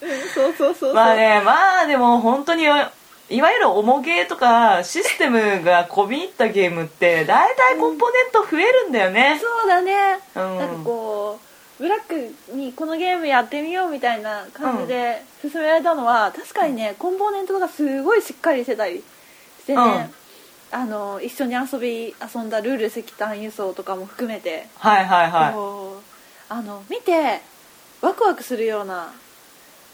[0.02, 0.10] うん。
[0.30, 0.94] そうそうそうそう。
[0.94, 1.54] まあねま
[1.84, 2.92] あでも本当にいわ
[3.30, 9.40] ゆる重ゲーとかシステムが込み入ったゲームって大体コンポーネント増えるんだよね。
[9.42, 10.58] そうだね、うん。
[10.58, 11.47] なんかこう
[11.80, 19.04] ブラックにこのゲームやってみようみたいな感じで勧められたのは、確かにねコンポーネントがすごいしっかりしてたり
[19.62, 20.12] してね、
[20.72, 25.54] あの一緒に遊び遊んだルール石炭輸送とかも含めて、はいはいはい。
[26.50, 27.42] あの見て
[28.02, 29.12] ワクワクするような。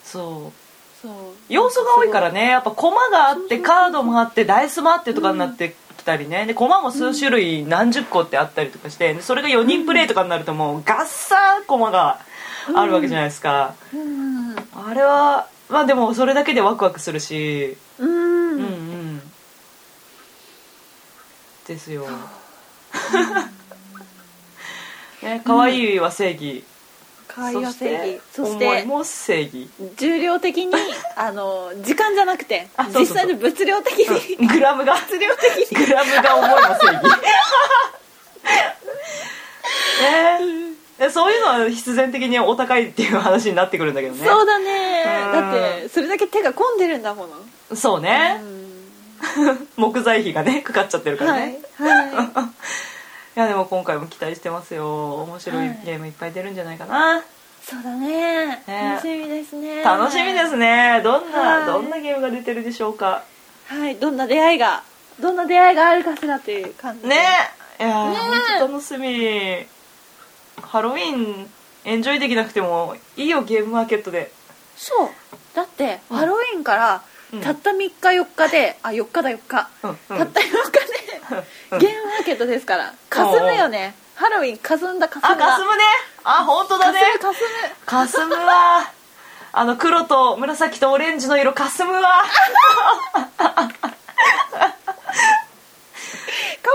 [0.03, 0.63] そう。
[1.01, 1.13] そう。
[1.49, 2.49] 要素が多いからね。
[2.49, 6.45] やっぱ駒があってカードもあってダイスもあってとかになってきたりね。
[6.45, 12.19] で駒も数種類何十個ってあったりとかしてでそれが4人プレイとかになるともうガッサー駒が
[12.75, 13.75] あるわけじゃないですか、
[14.73, 17.77] あれはまあでもそれだけでワクワクするし。
[17.99, 18.09] うん。
[18.09, 19.21] うんうん。
[21.67, 22.05] ですよ。
[25.23, 26.65] ね可愛いは正義
[27.35, 28.21] 可愛いは正義。
[28.31, 29.69] そして思いても正義。
[29.97, 30.73] 重量的に
[31.15, 33.15] あの時間じゃなくてあそうそうそう。
[33.15, 33.99] 実際の物量的。
[34.39, 34.95] にグラムが。
[34.95, 35.71] 物量的。
[35.71, 37.03] にグラムが重いも正義。
[40.01, 44.25] ね えそういうのは必然的にお高いっていう話になってくるんだけどね。
[44.27, 45.03] そうだね。
[45.25, 45.31] うん。
[45.33, 47.27] だってそれだけ手が込んでるんだも
[47.69, 47.75] の。
[47.75, 48.39] そうね。
[48.41, 48.63] うん。
[49.75, 52.11] 木材費がねかかっちゃってるからはね、いはいい
[53.35, 55.15] やでも今回も期待してますよ。
[55.23, 55.79] 面白いはい。
[55.85, 57.23] ゲームいっぱい出るんじゃないかな、
[57.63, 58.63] そうだね。
[58.67, 58.89] ね。
[58.95, 59.81] 楽しみですね。
[59.81, 61.01] 楽しみですね。
[61.03, 61.65] どんな、はい。
[61.65, 63.23] どんなゲームが出てるでしょうか。
[63.67, 63.95] はい。
[63.95, 64.83] どんな出会いが
[65.19, 67.09] どんな出会いがあるかしらという感じで。
[67.09, 67.15] ね。
[67.79, 68.17] いやーね
[68.59, 69.65] ほんと楽しみ。
[70.61, 71.49] ハロウィン
[71.85, 74.31] エンジョイできなくてもいいよゲームマーケットで。
[74.75, 75.09] そう。
[75.55, 76.17] だって、うん。
[76.17, 77.03] ハロウィンから
[77.33, 77.41] うん。
[77.41, 79.97] たった3日4日で、あ4日だ4日、うんうん。
[80.17, 80.83] たった4日
[81.73, 81.79] うん。
[81.79, 82.93] でゲームマーケットですから。
[83.09, 85.29] かすむよねハロウィンかすんだかすんだ。
[85.31, 85.83] あかすむね。
[86.23, 86.99] あ本当だね。
[87.19, 88.91] かすむかすむわ
[89.55, 92.27] あの黒と紫とオレンジの色かすむわか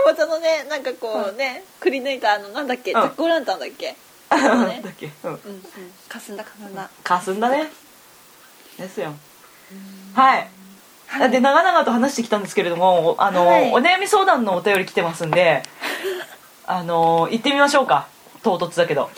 [0.06, 3.00] ぼちゃのねなんかこうね、くり抜いたあのなんだっけ、うん。
[3.00, 3.86] ジャック・オーランタンだっけ、
[4.30, 4.80] ね。
[4.84, 5.62] だっけ、うん、うんうん。
[6.08, 6.90] かすんだかすんだ。
[7.02, 7.70] かすんだね。
[8.78, 9.06] ですよ。
[9.08, 9.16] はい
[10.18, 11.30] はい。
[11.30, 13.70] で長々と話してきたんですけれどもあの、はい。
[13.72, 15.62] お悩み相談のお便り来てますんで
[16.66, 18.06] あの行ってみましょうか。
[18.42, 19.10] 唐突だけど。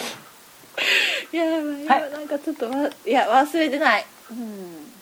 [1.33, 2.11] いやいやはい。
[2.11, 4.05] なんかちょっとわいや忘れてない。
[4.31, 4.93] うん。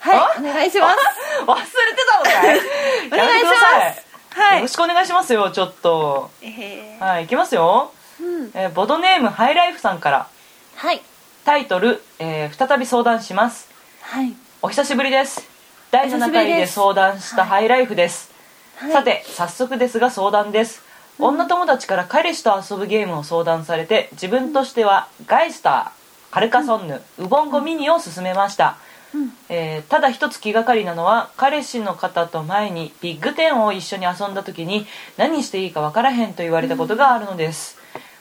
[0.00, 0.96] はいお願いします。
[1.40, 1.70] あ 忘れて
[2.06, 2.58] たのかい？
[3.12, 3.52] お願いしま
[3.94, 4.40] す。
[4.40, 4.56] はい。
[4.56, 6.30] よろしくお願いしますよちょっと。
[6.42, 8.50] えはい行きますよ、ーうん。
[8.54, 10.26] えーボドネームハイライフさんから。
[10.76, 11.02] はい。
[11.44, 13.68] タイトル、えー再び相談します。
[14.00, 14.34] はい
[14.64, 15.44] お久しぶりです。
[15.90, 16.74] 第7お久しぶりで回です。
[16.74, 18.30] 相談したハイライフです、
[18.76, 18.92] はい。
[18.92, 20.84] さて早速ですが相談です、
[21.18, 28.76] 女友達から彼氏と遊ぶゲームを相談されて自分としてはガイスターカルカソンヌ、ウボンゴミニを勧めました、
[29.12, 29.32] うん。
[29.48, 34.86] えーただ一つ気がかりなのは彼氏の方と前にビッグテンを一緒に遊んだ時に
[35.16, 37.78] 何していいか分からへんと言われたことがあるのです、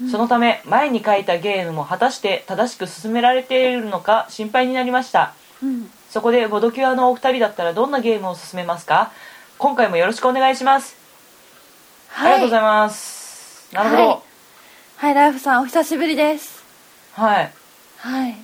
[0.10, 5.36] そのため前に書いたゲームも果たして正しく進められているのか心配になりました。
[5.62, 9.14] うんそこでボドキュアのお二人だったらどんなゲームを進めますか？
[9.58, 10.98] 今回もよろしくお願いします、
[12.14, 13.74] ありがとうございます。
[13.74, 14.02] なるほど。
[14.04, 14.20] はい。
[14.98, 16.64] はいライフさんお久しぶりです。
[17.14, 17.54] はい、
[17.98, 18.36] はい。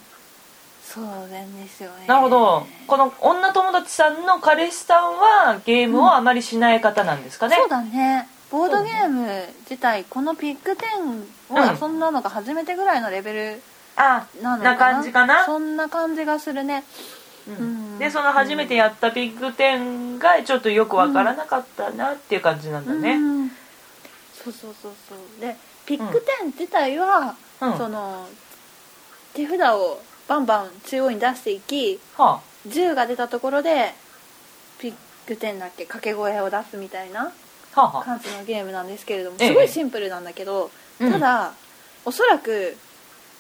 [0.82, 1.12] そうな
[1.42, 2.08] んですよね。
[2.08, 2.66] なるほど。
[2.88, 8.30] この女友達さんの彼氏さんはゲームをあまりしない方なんですかね、そうだね。
[8.50, 9.28] ボードゲーム
[9.70, 12.00] 自体このピック10を遊ん。
[12.00, 13.62] だのが初めてぐらいのレベル
[13.98, 14.72] あなのかな？
[14.72, 15.46] な感じかな？
[15.46, 16.76] そんな感じがするね。
[16.76, 16.84] うんうん
[18.00, 23.50] でその初めてやったビッグ10がちょっとよくわからなかったなっていう感じなんだね、うん。
[24.34, 25.42] そうそうそうそう。
[25.42, 27.78] でピック10自体は、うん。
[27.78, 28.28] その
[29.34, 33.94] 手札をバンバン中央に出していきは10が出たところで
[34.80, 34.94] ピッ
[35.26, 35.86] ク10だっけ？
[35.86, 37.32] 掛け声を出すみたいな
[37.76, 39.48] あ、はあはあ、感じのゲームなんですけれどもええ。
[39.50, 40.70] すごいシンプルなんだけど、
[41.00, 41.12] うん。
[41.12, 41.54] ただ
[42.04, 42.76] おそらく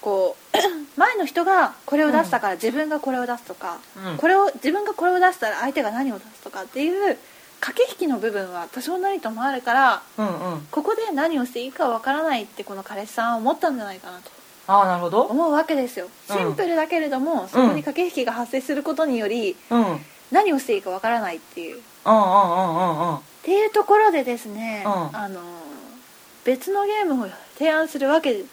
[0.07, 0.57] こう
[0.97, 4.17] 前の人がこれを出したから自分がこれを出すとか、うん。
[4.17, 7.17] これを自分がこれを出したら相手が何を出すとかっていう
[7.59, 10.67] 駆け引きの部分は多少なりともあるからうんうん。
[10.71, 14.31] ここで何をしていいかわからないってこの彼氏さんは思ったんじゃないかなと。
[14.67, 15.23] ああなるほど。
[15.23, 16.07] 思うわけですよ。
[16.29, 16.37] うん。
[16.37, 19.79] シンプルだけれども、そこに駆け引きが発生することによりうん。
[19.79, 19.87] うん。
[19.87, 21.81] うん何をしていいかわからないっていう。
[22.05, 25.17] うんうんうんうんっていうところでですね、うん。
[25.17, 25.39] あの
[26.43, 27.27] 別のゲームを
[27.57, 28.43] 提案するわけ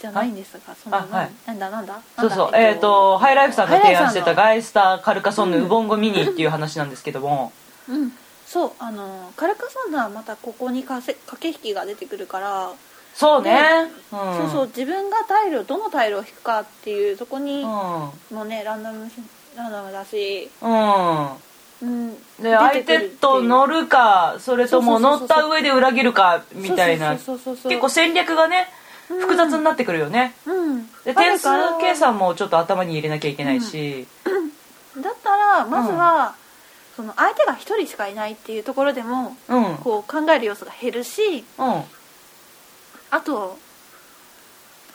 [0.00, 1.30] じゃないんですがそのあはい。
[1.46, 2.00] なんだなんだ？
[2.18, 7.52] そうそう、えっ、とハイライフさんが提案してたハガイスターカルカソンヌうんウボンゴミニっていう話なんですけども、
[7.88, 8.12] うん。
[8.46, 12.72] そうあのカルカソンヌはまたここにかせ駆け引きが出てくるから、
[13.14, 14.66] そうね、うん、そうそう。
[14.68, 19.10] 自分がタイルをどのタイルを引くかっていうとこに、うもうねランダム
[19.56, 21.28] ランダムだし、ん、うん、
[21.82, 27.16] うん、で相手と乗るかそれとも乗った上で裏切るかみたいな。
[27.16, 28.77] 結構戦略がねうん
[29.08, 30.86] 複雑になってくるよね、うん。
[31.04, 31.48] で点数
[31.80, 34.06] 計算もちょっと頭に入れなきゃいけないし、
[34.96, 36.34] だったらまずは、
[36.96, 39.70] その相手が一人しかいないっていうところでもうん。
[39.70, 41.44] うんこう考える要素が減るし
[43.10, 43.56] あと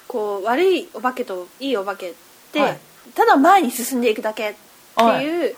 [0.08, 2.14] こう悪いお化けといいお化けっ
[2.52, 2.80] て、はい。
[3.16, 4.54] ただ前に進んでいくだけっ
[4.96, 5.56] ていう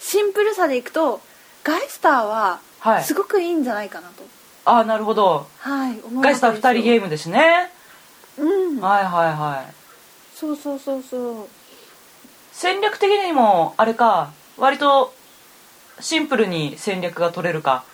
[0.00, 1.20] シンプルさでいくと
[1.62, 3.04] ガイスターははい。
[3.04, 4.24] すごくいいんじゃないかなと、
[4.66, 5.46] ああなるほど。
[5.58, 7.70] はいガイスター2人ゲームムですね、
[8.38, 8.80] うん。
[8.80, 9.74] はいはいはい。
[10.36, 11.46] そうそうそうそう。
[12.52, 15.12] 戦略的にもあれか割と
[16.00, 17.84] シンプルに戦略が取れるか。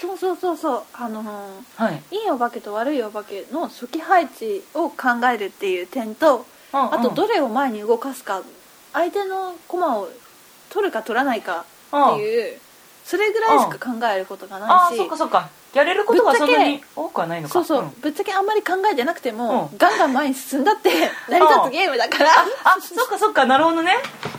[0.00, 0.82] そうそうそうそう。
[0.94, 2.02] あのーはい。
[2.12, 8.42] いいお化けと悪いお化けの初期配置を考えるっていう点とあとどれを前に動かすか
[8.92, 10.08] 相手の駒を
[10.70, 11.64] 取るか取らないかっ
[12.18, 12.58] ていう
[13.04, 14.94] それぐらいしか考えることがあないし。
[14.94, 17.52] あそっかそっかやれることがそんなに多くはないのか。
[17.54, 17.90] そうそう、ん。
[18.00, 19.78] ぶっちゃけあんまり考えてなくても、うん。
[19.78, 20.90] ガンガン前に進んだって
[21.28, 22.30] 成り立つゲームだから。
[22.64, 23.94] あそっかそっかなるほどね。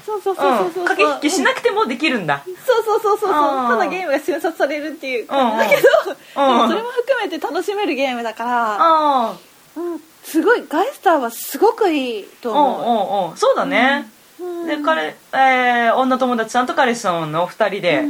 [0.06, 2.44] そうそうそうそうそう、うん駆け引きしなくてもできるんだ。
[2.66, 3.66] そうそうそうそうそうう。
[3.66, 3.68] ん。
[3.70, 5.28] ただゲームが瞬殺されるっていう。
[5.28, 6.70] 感じだけど、うん。
[6.70, 9.36] それも含めて楽しめるゲームだから、あ
[9.78, 12.62] うん、すごいガイスターはすごくいいとあう。
[12.62, 13.38] ん思うんうん。
[13.38, 14.68] そうだね、う、うん。
[14.68, 18.04] で彼、えー女友達さんと彼氏さんの2人で、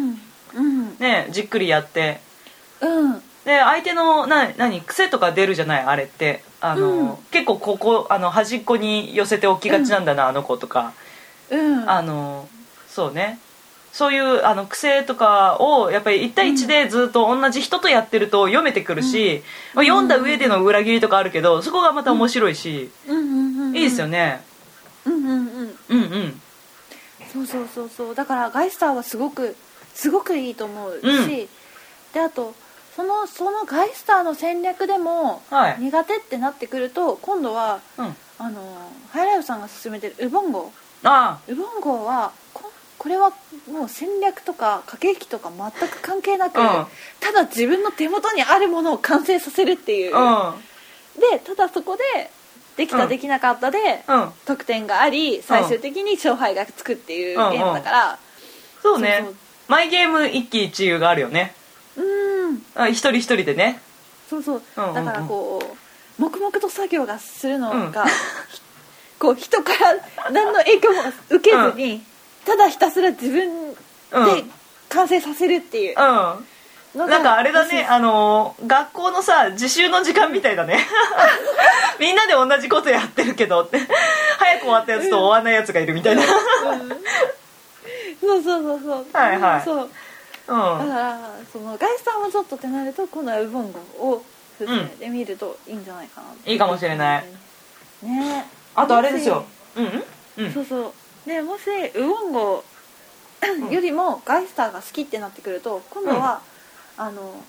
[1.00, 2.20] ねじっくりやって
[2.82, 3.22] うん。
[3.46, 6.44] で相手のな何癖とか出るじゃないあれって。
[6.60, 7.16] あの、うん。
[7.32, 10.94] 結構ここあの端っこに寄せておきがちなんだな、あの子とか。
[11.50, 11.90] うん。
[11.90, 12.48] あの
[12.88, 13.40] そうね。
[13.92, 23.18] そういうあの癖とかをやっぱり1対1でずっと同じ人とやってると読めてくるし、まあ読んだ上での裏切りとかあるけどそこがまた面白いし、うん。
[23.18, 23.70] うん。
[23.70, 23.76] うん。
[23.76, 24.42] いいですよね。
[25.06, 25.14] うん。
[25.14, 25.24] うん。
[25.26, 25.78] うん。
[25.90, 26.42] うんうん。
[27.34, 28.16] そうそうそうそう。
[28.16, 29.56] だからガイスターはすごく
[29.94, 31.28] すごくいいと思うし、うん。
[31.28, 31.50] で
[32.22, 32.54] あと
[32.96, 35.78] そのそのガイスターの戦略でもはい。
[35.80, 38.16] 苦手ってなってくると今度はうん。
[38.38, 38.60] あの
[39.12, 40.72] ハイライフさんが勧めてるウボンゴ。
[41.04, 43.32] あウボンゴはここれは
[43.72, 46.66] もう戦略とか駆け引きとか全く関係なく、うん。
[47.20, 50.56] ただ自分の手元にあるものを完成させるっていう、あ
[51.32, 52.30] でただそこで
[52.78, 53.10] できた、うん。
[53.10, 54.22] できなかったでうん。
[54.24, 58.20] うん得点があり最終的に勝敗がつくっていうゲームだから。
[58.82, 59.20] そうね。
[59.22, 59.36] そうそう。
[59.68, 61.56] マイゲーム一喜一憂があるよね。
[61.96, 62.31] うん
[62.76, 63.82] あ一人一人でね。
[64.30, 64.62] そうそう。
[64.78, 65.06] うんうんうん。
[65.06, 68.12] だからこう黙々と作業がするのが、うん。
[69.20, 72.04] こう人から何の影響も受けずに、
[72.46, 73.78] ただひたすら自分で
[74.12, 74.52] うん。
[74.90, 75.96] 完成させるっていう。
[75.98, 76.48] うん。
[76.96, 80.86] のがなんかあれだねあのー学校のさ自習の時間みたいだね。
[82.00, 83.80] みんなで同じことやってるけどって。
[84.38, 86.24] 早く終わったやつと終わらないやつがいるみたいな。
[86.24, 89.06] そうそうそうそう。
[89.14, 89.62] はいはい。
[89.64, 89.78] そう。
[89.78, 89.92] うん
[90.48, 91.20] だから
[91.52, 94.24] そのガイスターもちょっとってなると今度はウボンゴを
[94.58, 97.26] 進めてみるといいんじゃないかな、いいかもしれない。
[98.04, 99.46] ねあとあれですよ。
[99.76, 99.86] うん。
[99.86, 100.04] うん
[100.38, 100.54] うん。
[100.54, 100.94] そうそう。
[101.28, 101.62] でもし
[101.96, 102.64] ウボンゴ
[103.70, 106.42] よりもガイスターが好きってなってくると今度は、
[106.98, 107.44] あの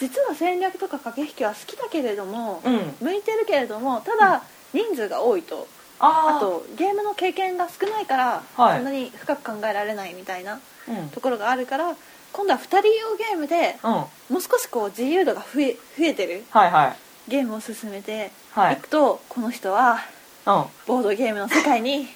[0.00, 2.94] 実は戦略とか駆け引きは好きだけれども、うん。
[3.00, 4.42] 向いてるけれどもただ
[4.72, 5.66] 人数が多いと、
[6.00, 8.76] ああとゲームの経験が少ないから、はい。
[8.76, 11.08] そんなに深く考えられないみたいなうん。
[11.10, 11.94] ところがあるから
[12.34, 13.90] 今度は2人用ゲームでうん。
[13.92, 14.08] も
[14.38, 16.96] う少しこう自由度が増え増えてるはいはい。
[17.30, 18.74] ゲームを進めてはい。
[18.74, 19.98] いくと、この人は
[20.44, 20.64] うん。
[20.86, 22.08] ボードゲームの世界に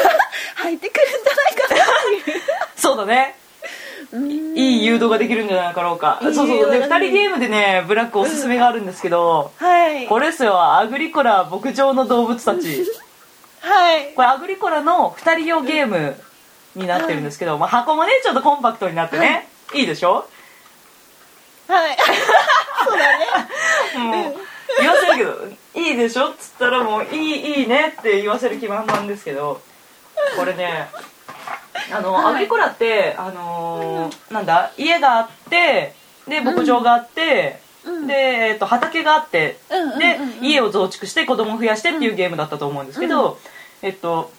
[0.56, 1.84] 入ってくるんじゃないかな。
[1.84, 2.42] っていう
[2.74, 3.36] そうだね
[4.54, 6.20] いい誘導ができるんじゃないかろうか。
[6.22, 10.06] いいそうそうで誘導が2人ゲームでねブラックおすすめがあるんですけどはい。
[10.06, 10.58] これですよ。
[10.58, 12.86] アグリコラ牧場の動物たち。
[13.60, 14.12] はい。
[14.14, 16.16] これアグリコラの2人用ゲーム
[16.76, 20.28] になってるんですけど、まあ、箱もねちょっとコンパクトになってね、い、いでしょ？
[21.68, 21.96] はい。
[22.86, 23.26] そうだね。
[23.98, 24.34] もう
[24.80, 29.60] 言わせるけど「いいでしょ?」っつったらもう「いいいいね」って言わせる気満々ですけど
[30.36, 30.88] これね
[31.92, 32.24] あの、はい。
[32.26, 34.70] アグリコラってあのーなんだ？
[34.76, 35.94] 家があって
[36.26, 38.06] で牧場があって、うん。
[38.08, 40.40] で、えっと畑があって、うんうんうんうん。
[40.40, 43.38] で家を増築して子供を増やしてっていうゲームだったと思うんですけど、
[43.82, 44.30] えっと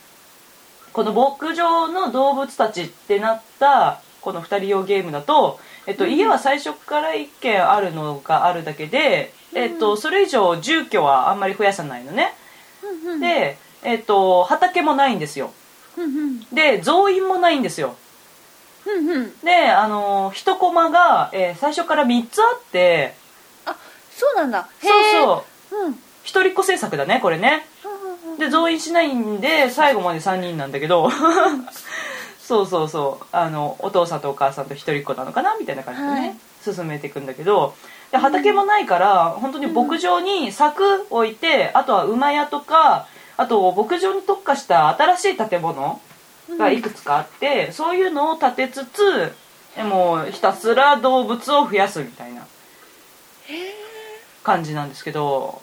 [0.94, 12.34] この牧場の動物たちってなったこの2人用ゲームだと、えっと、家は最初から1軒あるのがあるだけで、えっと、それ以上住居はあんまり増やさないのね。
[13.20, 15.52] で、えっと、畑もないんですよ。
[16.54, 17.96] で増員もないんですよ。
[19.44, 23.16] であの1コマが、えー最初から3つあって
[23.66, 23.76] あ
[24.12, 24.70] そうなんだ。
[24.82, 24.92] そう
[25.72, 25.84] そう。
[25.84, 25.94] ううん。
[26.24, 27.66] 一人っ子制作だねこれね。
[28.38, 31.10] で増員しないんで最後まで3人なんだけど
[32.48, 33.26] そうそうそう。
[33.34, 37.76] あのお父さんとお母さんと一人っ子なのかなみたいな感じでね、進めていくんだけど。
[38.12, 46.00] で畑もないから本当に牧場に柵置いてあとは馬屋とかあと牧場に特化した新しい建物
[46.58, 49.34] がいくつかあって、そういうのを建てつつ
[49.76, 52.48] でもうひたすら動物を増やすみたいな
[54.44, 55.62] 感じなんですけど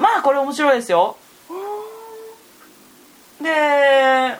[0.00, 1.16] まあこれ面白いですよ。
[3.40, 4.36] で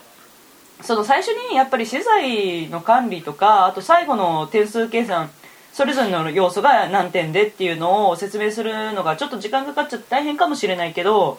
[0.86, 5.30] その最初にやっぱり資材の管理とかあと最後の点数計算
[5.72, 11.38] それぞれの要素が何点でっていうのを説明するのがちょっと時間かかっちゃって大変かもしれないけど、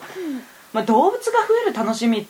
[0.74, 2.26] まあ、動物が増える楽しみっ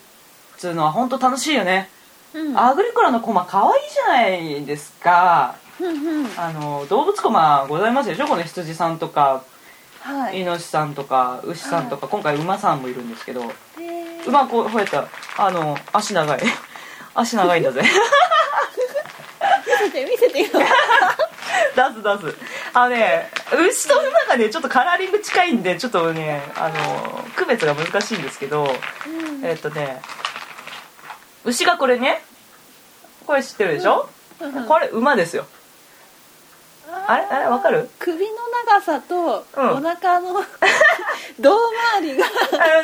[0.56, 1.90] つうのは本当楽しいよね。
[2.32, 2.58] うん。
[2.58, 5.56] アグリコラのコマ可愛いじゃないですか。
[5.80, 6.26] うんうん。
[6.36, 8.26] あの動物コマございますでしょ？
[8.26, 9.44] この羊さんとか
[10.00, 10.40] はい。
[10.40, 13.42] イノシシさんとか牛さんとか、今回馬さんもいるんですけど。
[14.26, 15.08] 馬こうこうやった。
[15.36, 16.40] あの足長い
[17.14, 17.82] 足長いんだぜ。
[17.82, 17.90] 見
[19.78, 20.46] せて見せてよ。
[20.46, 20.52] 出
[21.94, 22.36] す出す。
[22.74, 29.44] あのね牛と馬がねちょっとカラーリング近いんでちょっとねあの区別が難しいんですけどうん。
[29.44, 30.00] えっとね
[31.44, 32.22] 牛がこれね
[33.26, 34.08] これ知ってるでしょ、
[34.40, 34.66] うん。
[34.66, 35.46] これ馬ですよ
[37.06, 37.88] あれあれわかる？
[37.98, 38.32] 首の
[38.66, 39.70] 長さとうん。
[39.70, 40.34] お腹の
[41.40, 41.58] 胴
[41.94, 42.28] 回りがあ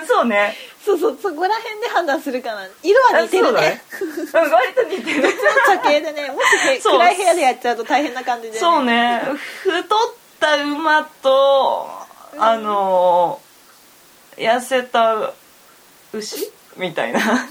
[0.06, 0.56] そうね。
[0.84, 2.66] そうそうそこら辺で判断するかな。
[2.82, 3.60] 色は似てるね。
[3.60, 3.82] ね。
[4.00, 4.04] う
[4.48, 5.34] ん割と似てる。
[5.66, 6.28] 茶系でね。
[6.30, 9.22] もし暗い部屋でやっちゃうと大変な感じで、そうね。
[9.62, 9.80] 太っ
[10.40, 11.88] た馬と
[12.38, 13.40] あの
[14.36, 15.32] 痩せた
[16.12, 16.52] 牛？
[16.76, 17.20] みたいな。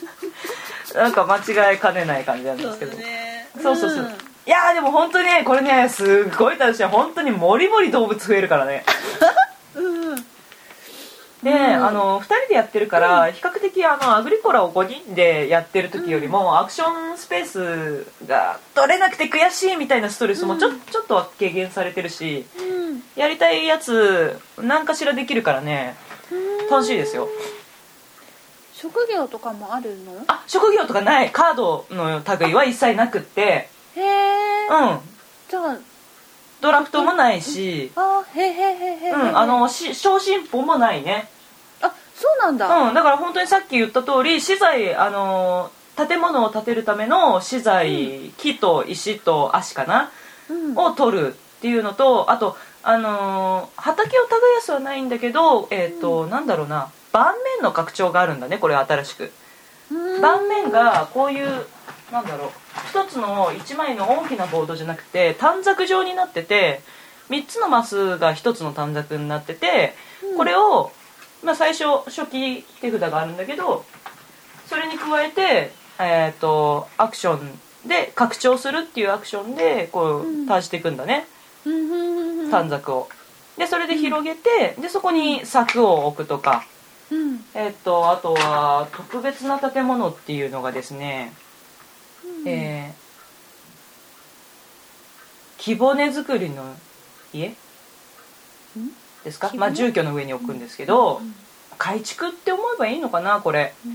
[0.94, 2.92] なんか間違えかねない感じなんですけど。
[2.92, 3.50] だね。
[3.62, 4.14] そうそうそう、
[4.46, 6.84] いやーでも本当にねこれねすっごい楽しい。
[6.84, 8.84] 本当にもりもり動物増えるからね。
[9.76, 10.16] うん、うん。
[10.16, 10.24] で、
[11.44, 20.80] うんあの2人でやってるから比較的あのアグリコラを5人でやってる時よりも、アクションスペースが取れなくて悔しいみたいなストレスもちょ,、うん。
[20.82, 23.04] ちょっとは軽減されてるしうん。
[23.16, 25.96] やりたいやつ何かしらできるからね。
[26.70, 27.28] 楽しいですよ。
[28.74, 30.24] 職業とかもあるの？
[30.28, 31.32] あ職業とかない。
[31.32, 35.00] カードの類は一切なくってへえ、うん。
[35.50, 35.78] じゃあ。
[36.64, 39.12] ドラフトもないし、あへへへへへ。
[39.12, 41.28] うん、あのし昇進歩もないね。
[41.82, 50.10] あそうなんだ、うん、だから本当にさっき言った通り資材あのー建物を建てるための資材、木と石と足かな、
[50.50, 50.76] うん。
[50.76, 56.90] を取るっていうのとあとあのー畑を耕すはないんだけどえっ、と、なんだろうな。
[57.12, 59.32] 盤面の拡張があるんだねこれ新しく。
[59.92, 60.22] うん。
[60.22, 61.66] 盤面がこういう
[62.14, 62.50] なんだろう。
[62.90, 66.82] 一つの1枚の大きなボードじゃなくて短冊状になってて
[67.30, 70.38] 3つのマスが1つの短冊になってて、うん。
[70.38, 70.92] これを、
[71.44, 73.84] まあ、最初初期手札があるんだけど
[74.68, 77.60] それに加えて、えー、とアクション
[77.90, 80.48] で拡張するっていうアクションでこうん。
[80.48, 81.26] う足していくんだね、
[81.66, 81.74] うん。
[81.74, 83.10] うんうんうん短冊を。
[83.58, 86.64] でそれで広げてでそこに柵を置くとか、
[87.12, 87.44] うん。
[87.56, 91.43] えっとあとは特別な建物っていうのがですね、うん
[92.46, 93.04] えー
[95.58, 96.76] 木骨作りの
[97.32, 97.48] 家？
[97.48, 97.56] ん？
[99.24, 101.34] ですか、まあ、住居の上に置くんですけど、うん
[101.76, 103.94] 改築って思えばいいのかなこれ、うん。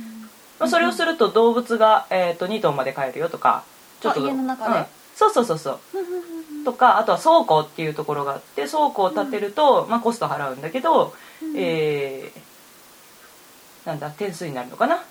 [0.59, 3.65] まあ、それをすると動物が、えー、と2トンまで飼えるよとか
[4.01, 4.79] ちょっとあ家の中で？
[4.81, 4.87] うん。
[5.15, 5.79] そうそうそうそう。
[6.65, 11.55] とかあとは倉庫っていうところがあって倉庫を建てると、まあ、コスト払うんだけど、うん。
[11.57, 15.03] えーなんだ点数になるのかな？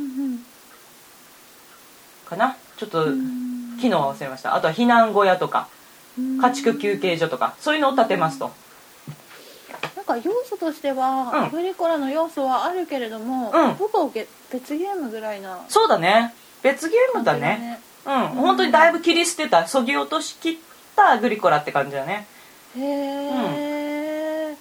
[0.00, 0.40] うん。
[2.28, 2.56] かな？
[2.76, 3.78] ちょっとうん。
[3.80, 4.54] 機能は忘れました。
[4.54, 5.68] あとは避難小屋とか
[6.18, 6.38] うん。
[6.40, 8.50] 家畜休憩所とかそういうのを建てますと。
[9.96, 11.44] なんか要素としては、うん。
[11.46, 13.74] アグリコラの要素はあるけれども、うん。
[13.74, 16.34] ほぼげ別ゲームぐらいなそうだね。
[16.62, 17.80] 別ゲームだ感じね。
[18.06, 18.12] うん。
[18.28, 20.56] 本当にだいぶ切り捨てたそぎ落としきっ
[20.94, 22.26] たアグリコラって感じだね。
[22.76, 22.84] へえ、
[24.44, 24.56] へえ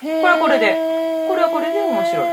[0.00, 2.26] これはこれでこれはこれで面白い。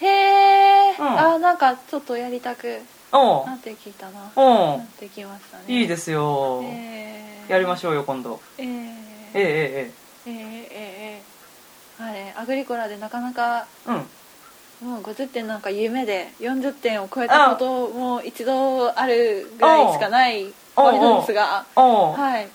[0.00, 1.18] へえ、うん。
[1.18, 2.80] あなんかちょっとやりたく
[3.12, 4.30] おうなってきたな。
[4.36, 5.64] おうなってきましたね。
[5.68, 6.60] いいですよ。
[6.64, 7.52] へー。
[7.52, 8.40] やりましょうよ今度。
[8.58, 8.70] えー、え
[9.34, 9.92] ええ
[10.26, 10.32] えー、え。
[10.32, 14.90] ー、えー、あれアグリコラでなかなかえええうん。
[14.94, 21.66] もう50点なんか夢で40点を超えたことも一度あるぐらいしかないおう終わりなんですが。
[21.74, 22.48] はい。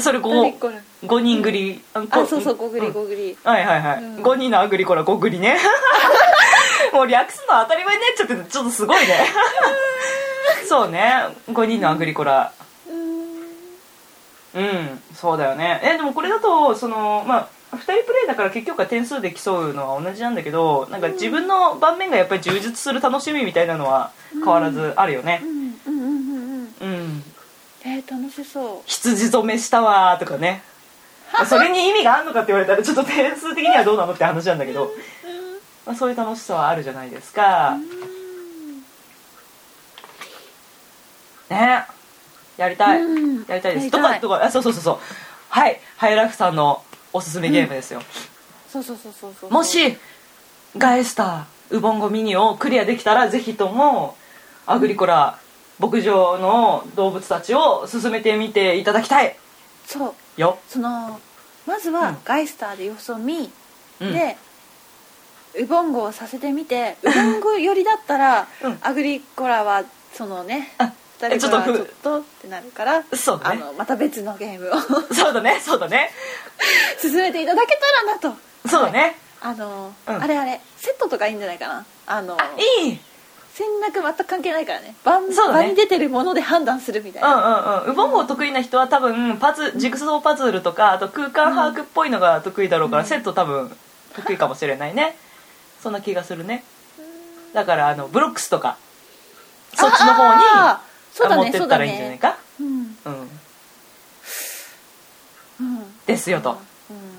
[0.00, 0.74] それアグリ 5, コラ
[1.04, 1.84] 5人繰り？
[1.94, 4.22] ああそうそう5グリうん5グリはいはいはい、うん。
[4.22, 5.58] 5人のアグリコラ5グリね
[6.92, 9.26] もう略すの当たり前になっちゃっててちょっとすごいね。
[10.68, 11.26] そうね。
[11.50, 12.52] 5人のアグリコラ。
[12.88, 13.42] うーん。
[14.54, 15.80] うんそうだよね。
[15.82, 25.40] えでもこれだとそのまあ2人プレイだから結局は点数で競うのは同じなんだけどなんか自分の盤面がやっぱり充実する楽しみみたいなのは変わらずあるよね。
[25.42, 26.94] うんうんうんうんうん。
[26.94, 27.24] うん。
[27.84, 28.82] えー、楽しそう。
[28.86, 30.62] 羊染めしたわーとかね。
[31.48, 34.92] それに意味があるのかって言われたらちょっと点数的にはどうなのって話なんだけど、
[35.86, 37.76] まあ、そういう楽しさはあるじゃないですか。
[41.50, 41.86] ね。
[42.56, 43.44] やりたい、うん。
[43.46, 43.82] やりたいです。
[43.82, 44.20] やりたい。
[44.20, 44.44] どこどこ？
[44.44, 44.98] あそうそうそうそう。
[45.48, 45.80] はい。
[45.96, 48.00] ハイライフさんのおすすめゲームですよ、
[48.70, 49.50] そうそうそうそうそう。
[49.50, 49.98] もし
[50.78, 54.16] ガエスターウボンゴミニをクリアできたらぜひとも
[54.64, 55.38] アグリコラ
[55.78, 59.36] 牧場の動物たちを進めてみていただきたい。
[59.84, 60.40] そう。
[60.40, 61.20] よ、その
[61.66, 61.96] まずうん。
[61.96, 63.52] はガイスターで様子を見、
[64.00, 64.38] うん、で
[65.60, 68.78] ウボンゴをさせてみてウボンゴ寄りだったら、うん。
[68.82, 73.62] アグリコラはそのねあ2人からちょっとっとってなるからそうだね。
[73.62, 74.80] あのまた別のゲームを。
[75.14, 76.10] そうだねそうだね。
[77.00, 78.36] 進めていただけたらなと。
[78.68, 80.22] そうだね、あの、うん。
[80.22, 81.84] あれあれセットとかいいんじゃないかな？
[82.06, 82.36] あの
[82.84, 82.98] いい。
[83.54, 84.94] 戦略全く関係ないからね。
[85.04, 85.64] 番そうだね。
[85.64, 87.92] 場に出てるもので判断するみたいうんな、うんうん。
[87.92, 93.08] ウボンゴ得意な人は多分パズジグソーパズルとかあと空間把握っぽいのが得意だろうから、うん。
[93.08, 93.76] セット多分
[94.14, 95.16] 得意かもしれないね
[95.82, 96.62] そんな気がするね。
[97.52, 98.78] だからあのブロックスとか
[99.74, 100.40] そっちの方に
[101.12, 103.28] そうだ持ねそうだってったらいいんじゃないねかうんうん。
[105.60, 106.00] うん。
[106.06, 106.50] ですよと。
[106.90, 107.12] うんうん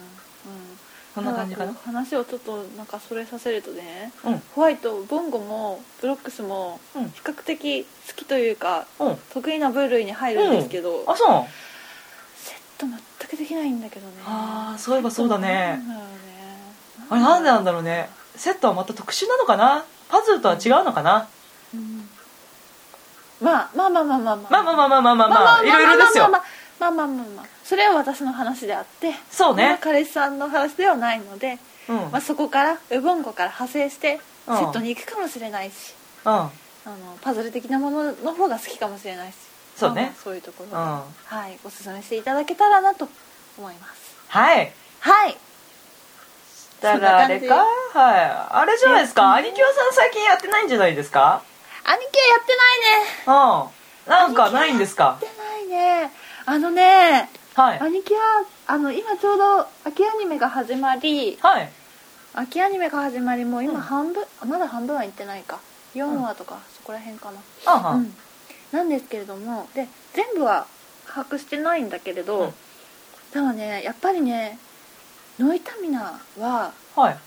[1.14, 1.26] そん。
[1.26, 1.74] な感じかな？
[1.74, 4.42] 話をちょっとなんかそれさせるとねうん。
[4.56, 7.10] ホワイトボンゴもブロックスもうん。
[7.10, 9.18] 比較的好きというかうん。
[9.34, 11.46] 得意な部類に入るんですけど、あそう。
[12.38, 14.14] セット全くできないんだけどね。
[14.26, 15.78] ああそういえばそうだなね。
[15.78, 15.84] ね。
[17.10, 19.86] あれなんでなんだろうねセットはまた特殊なのかな？
[20.10, 21.28] パズルとは違うのかな？
[23.42, 26.42] まあまあまあまあまあままあまあまあまあまあまあまあいろいろまあ
[26.80, 31.58] まあまあまあまあそれは私の話であってそうね彼氏さんの話ではないので、
[31.90, 35.94] うんまあ、そこからウボンゴから派生してセットに行くかもしれないし、
[36.26, 36.50] うんあ
[36.90, 39.36] のパズル的なものの方が好きかもしれないし
[39.78, 41.06] そうねそういうところ、は
[41.50, 43.08] いおすすめしていただけたらなと
[43.58, 45.38] 思いますはいはい
[46.84, 47.66] だからあれかはい。
[48.62, 49.24] あれじゃないですか？
[49.24, 51.42] うん兄貴はさん最近やってないんじゃないですか？
[51.86, 53.68] 兄貴はやってないね。
[54.06, 55.18] うんなんかないんですか？
[55.22, 56.12] やってないね。
[56.46, 57.80] あのねはい。
[57.80, 58.20] 兄貴は
[58.68, 61.70] あの今ちょうど秋アニメが始まりはい。
[62.34, 63.66] 秋アニメが始まりもううん。
[63.66, 65.60] 今半分、あまだ半分はいってないか。
[65.96, 67.32] 4話とかそこら辺か
[67.66, 68.16] な、うん。
[68.72, 70.66] なんですけれどもで全部は
[71.08, 72.54] 把握してないんだけれど、うん。
[73.32, 74.58] でもねやっぱりね
[75.40, 77.18] ノイタミナははい。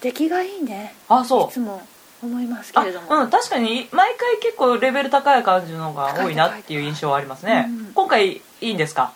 [0.00, 0.94] 出来がいいね。
[1.08, 1.48] あそう。
[1.48, 1.82] いつも
[2.22, 7.66] 思いますけあれども、うん確かに毎回結構レベル高い感じのが多いなっていう印象はありますね。
[7.68, 7.92] うん。
[7.94, 9.12] 今回いいんですか？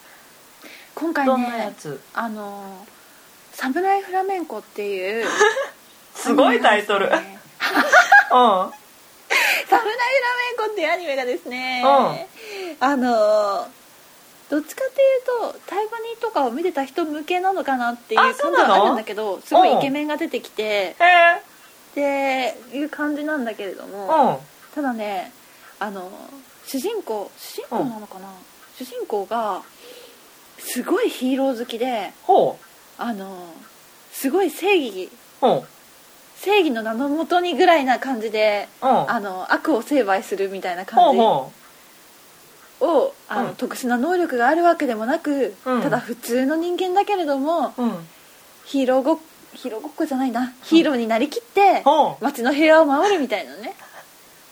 [0.94, 2.00] 今回どんなやねつ？
[2.14, 2.86] あの
[3.52, 5.26] 「サムライフラメンコ」っていう
[6.14, 7.06] すごいタイトル。
[7.06, 7.26] うんアニメ
[7.56, 8.30] がですね。
[8.30, 8.72] は
[9.68, 11.82] サムライフラメンコっていうアニメがですね、
[12.80, 13.68] あの
[14.50, 24.38] どっちかっていうとタイバニとかを見てた人向けなのかなっていうあ感じはあるんだけどすごいイケメンが出てきてっていう感じなんだけれどうもん。
[24.74, 25.32] ただね
[25.80, 26.10] あの
[26.66, 28.28] 主人公主人公なのかな、
[28.76, 29.62] 主人公が
[30.58, 32.58] すごいヒーロー好きでほ
[32.98, 33.54] あの
[34.12, 35.10] すごい正義
[36.36, 41.18] 正義の名のもとにぐらいな感じであの悪を成敗するみたいなほ感じ
[42.80, 43.54] をあの、うん。
[43.56, 45.82] 特殊な能力があるわけでもなく、うん。
[45.82, 48.06] ただ普通の人間だけれどもううん。
[48.64, 49.18] ヒーローごっ
[49.54, 50.52] ヒーローごっこじゃないな。
[50.62, 52.24] ヒーローになりきってほう。
[52.24, 53.74] 街の平和を守るみたいなね。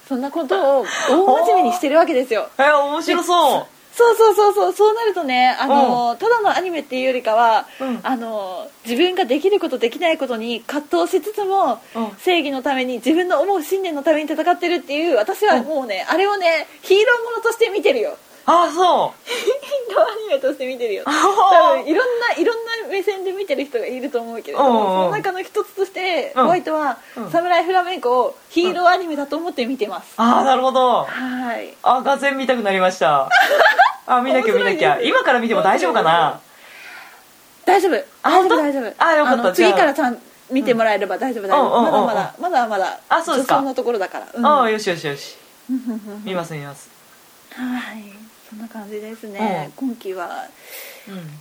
[0.07, 2.49] そんなことを大真面目にしてるわけですよ。
[2.57, 3.67] え面白そ
[3.97, 7.99] そうそうそうそうそうなるとねあの、ただのアニメっていうよりかは、うん。
[8.03, 12.11] あの自分ができることできないことに葛藤しつつも、うん。
[12.19, 18.11] 正義のために自分の思う信念のために戦ってるっていう私はもうね、あれをねヒーローものとして見てるよ。
[18.11, 21.03] うあそヒーローアニメとして見てるよ。
[21.03, 21.11] う多
[21.73, 26.43] 分いろんないろんな目線で見てる人がいると思うけれどもその中の一つとしてうん。
[26.43, 27.29] ホワイトはうん。
[27.29, 30.13] サムライフラメンコをヒーローアニメだと思って見てます。
[30.15, 31.03] ああなるほど。
[31.03, 31.75] はい。
[31.83, 33.29] あがぜん見たくなりました。
[34.05, 36.39] あ見なきゃ見なきゃ今から見ても大丈夫かな？
[37.65, 37.95] 大丈夫。
[38.23, 38.93] あ大丈夫大丈夫。
[38.97, 39.51] あよかった。
[39.51, 40.17] 次からちゃん
[40.49, 41.81] 見てもらえれば大丈夫大丈夫。
[41.83, 43.61] まだまだまだまだあそうですか。
[43.61, 44.27] のところだから。
[44.33, 44.45] うん。
[44.45, 45.35] ああよしよしよし。
[46.23, 46.89] 見ます見ます。
[47.51, 48.16] はい
[48.49, 49.71] そんな感じですね。
[49.75, 50.45] 今期は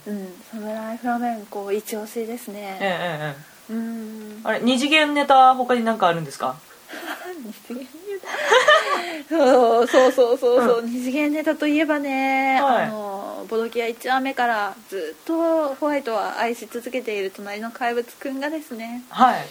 [0.06, 0.12] うん。
[0.14, 3.34] うんサムライフラメンコ一押しですええねええ
[3.70, 4.30] えうん。
[4.38, 6.56] えあれ二次元ネタは他に何かあるんですか？
[7.44, 7.86] 二次元ネ
[9.28, 9.28] タ？
[9.36, 12.84] そうそうそうそうそう、二次元ネタといえばね、はい。
[12.84, 19.44] あのボドキア1話目からずっとホワイトは愛し続けている隣の怪物くんがですねはい。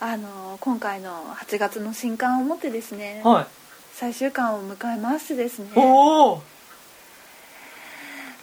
[0.00, 3.46] あの今回の8月の新刊をもってですね、はい。
[3.94, 5.68] 最終巻を迎えましてですね。
[5.76, 6.42] おお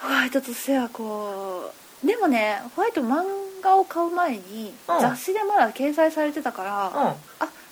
[0.04, 1.72] ホワイトとしてはこ
[2.04, 2.06] う。
[2.06, 3.24] でもねホワイト漫
[3.62, 5.00] 画を買う前に、うん。
[5.00, 6.94] 雑誌でまだ掲載されてたから、うん。
[7.08, 7.16] あ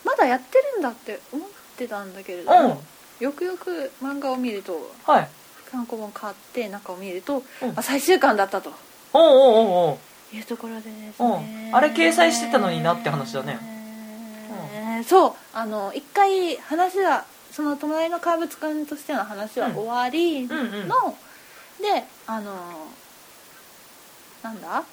[0.06, 2.82] まだやってるんだって思ってたんだけれども、
[3.20, 5.30] よくよく漫画を見るとはい。
[5.72, 7.74] 単行本買って中を見ると、うん。
[7.76, 8.72] あ最終巻だったと。
[9.14, 10.36] おうおうおうおう。
[10.36, 11.76] いうところでですうねん。
[11.76, 13.60] あれ掲載してたのになって話だね。
[14.74, 15.34] えーそう。
[15.54, 20.88] あの一回話はその隣の怪物くんとしての話は終わりの、うんうんうん
[21.82, 22.54] であの
[24.44, 24.84] なんだ？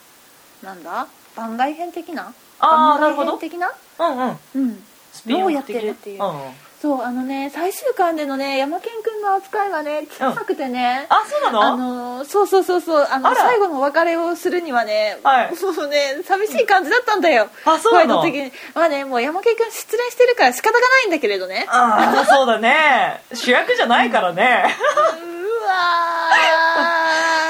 [0.62, 1.07] なんだ？
[1.36, 2.32] 番外編的な？
[2.61, 3.09] あー番外な？
[3.11, 3.30] るほど。
[3.39, 4.39] 編的なうんうん。
[4.55, 4.84] うん。
[5.12, 6.22] スピンオフのをやってるっていう。
[6.22, 6.53] うんうん。
[6.80, 11.62] そうあのね最終巻でのね山健くんの扱いがね小さくてね、あそうなの？
[11.62, 13.07] あのそうそうそうそう。
[13.11, 15.51] あの最後のお別れをするにはね、はい。
[15.51, 18.22] もうね寂しい感じだったんだよ、あそうなの？
[18.22, 18.53] 的に。
[18.74, 21.66] まあねもう山健くん失恋してるから仕方がないんだけれどね。
[21.68, 23.24] ああそうだね。
[23.34, 24.43] 主役じゃないからね。
[24.45, 25.48] うわー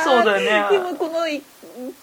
[0.04, 0.78] そうだよね。
[0.78, 1.42] でもこの1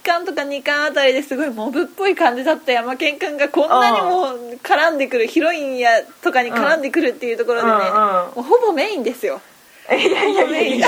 [0.04, 4.28] 巻とか2巻あたりですごいモブっぽい感じだった山健くんがこんなにも
[4.64, 7.86] 絡んでくるヒロインやとかに絡んでくるっていうところでね、うんうん。
[7.88, 9.42] もうほぼメインですよ。
[9.90, 10.88] いやいやいやいや。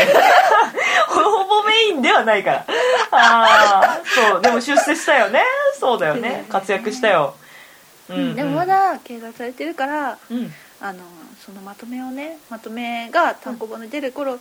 [1.08, 2.66] ほぼメインではないから。
[3.12, 4.42] ああそう。
[4.42, 5.42] でも出世したよね。
[5.80, 6.46] そうだよね。
[6.50, 7.36] 活躍したよ。
[8.10, 10.54] うん、でもまだ掲載されてるからうん。
[10.80, 11.00] あの
[11.44, 14.38] そのまとめをねまとめが単行本で出る頃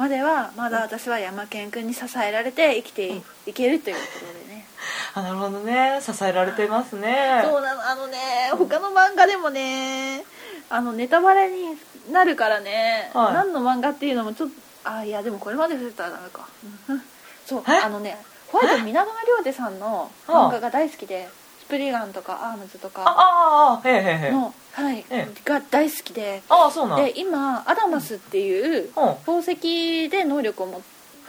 [0.00, 4.64] まではまだ私は山健くんに支えられて生きていいけるというところでね。
[5.12, 6.00] あなるほどね。
[6.00, 7.42] 支えられてますね。
[7.44, 7.86] そうなの。
[7.86, 8.16] あのね
[8.52, 10.24] 他の漫画でもね
[10.70, 11.78] あのネタバレに
[12.10, 13.34] なるからね、はい。
[13.34, 16.48] 何の漫画っていうのもちょっとあいやでもこれまで触れたらダメか。
[16.88, 17.02] うん。
[17.44, 17.72] そうえ？
[17.84, 18.16] あのね
[18.48, 21.39] ホワイト皆川亮太さんの漫画が大好きでス
[21.70, 26.42] プリガンとかアームズとかああへえへえへえの、はいえが大好きで。
[26.48, 27.04] ああそうなん。
[27.04, 28.90] で今アダマスっていううん。
[29.24, 30.80] 宝石で能力を持っ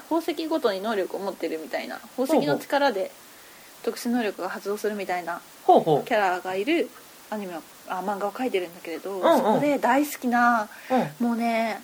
[0.09, 3.11] 宝石ごとに能力を持ってるみたいな宝石の力で
[3.83, 6.89] 特殊能力が発動するみたいなほうほキャラがいる
[7.29, 9.37] アニメをあ漫画を描いてるんだけれど、んうん。
[9.37, 11.27] そこで大好きなううん。
[11.27, 11.81] もうね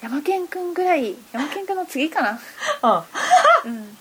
[0.00, 2.38] 山健くんぐらい山健くんの次かな。
[2.82, 3.04] あ。
[3.64, 3.98] うん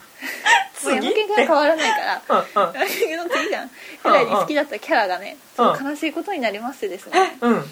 [0.80, 2.22] 次山んは変わらないから。
[2.54, 3.28] 山健くん。
[3.30, 3.72] の次じゃん
[4.04, 7.38] ぐらいに好きだったキャラがね悲しいことになりましてですね。
[7.42, 7.66] うん。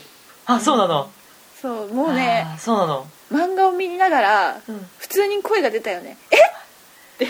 [0.45, 1.09] あそうなの。
[1.61, 3.07] そうもうねあそうなの。
[3.31, 4.87] 漫画を見ながらうん。
[4.97, 6.17] 普通に声が出たよね。
[6.31, 6.37] え？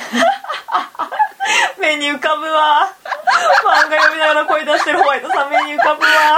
[1.79, 2.91] 目に浮かぶわ。
[3.63, 6.09] 漫画読みながら声出してるホワイトさん目に浮かぶわ。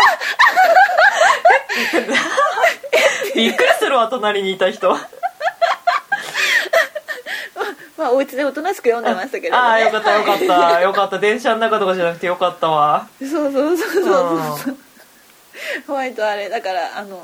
[3.36, 4.98] びっくりするわ隣にいた人
[7.98, 10.82] まあお家でおとなしく読んでましたけれど、ね、ああよかったよかった。
[10.82, 11.20] よかった。
[11.20, 13.10] 電車の中とかじゃなくてよかったわ。
[13.20, 14.04] そうそうそうそう
[14.58, 14.78] そう。
[15.88, 17.20] ホワイトあれだからあの、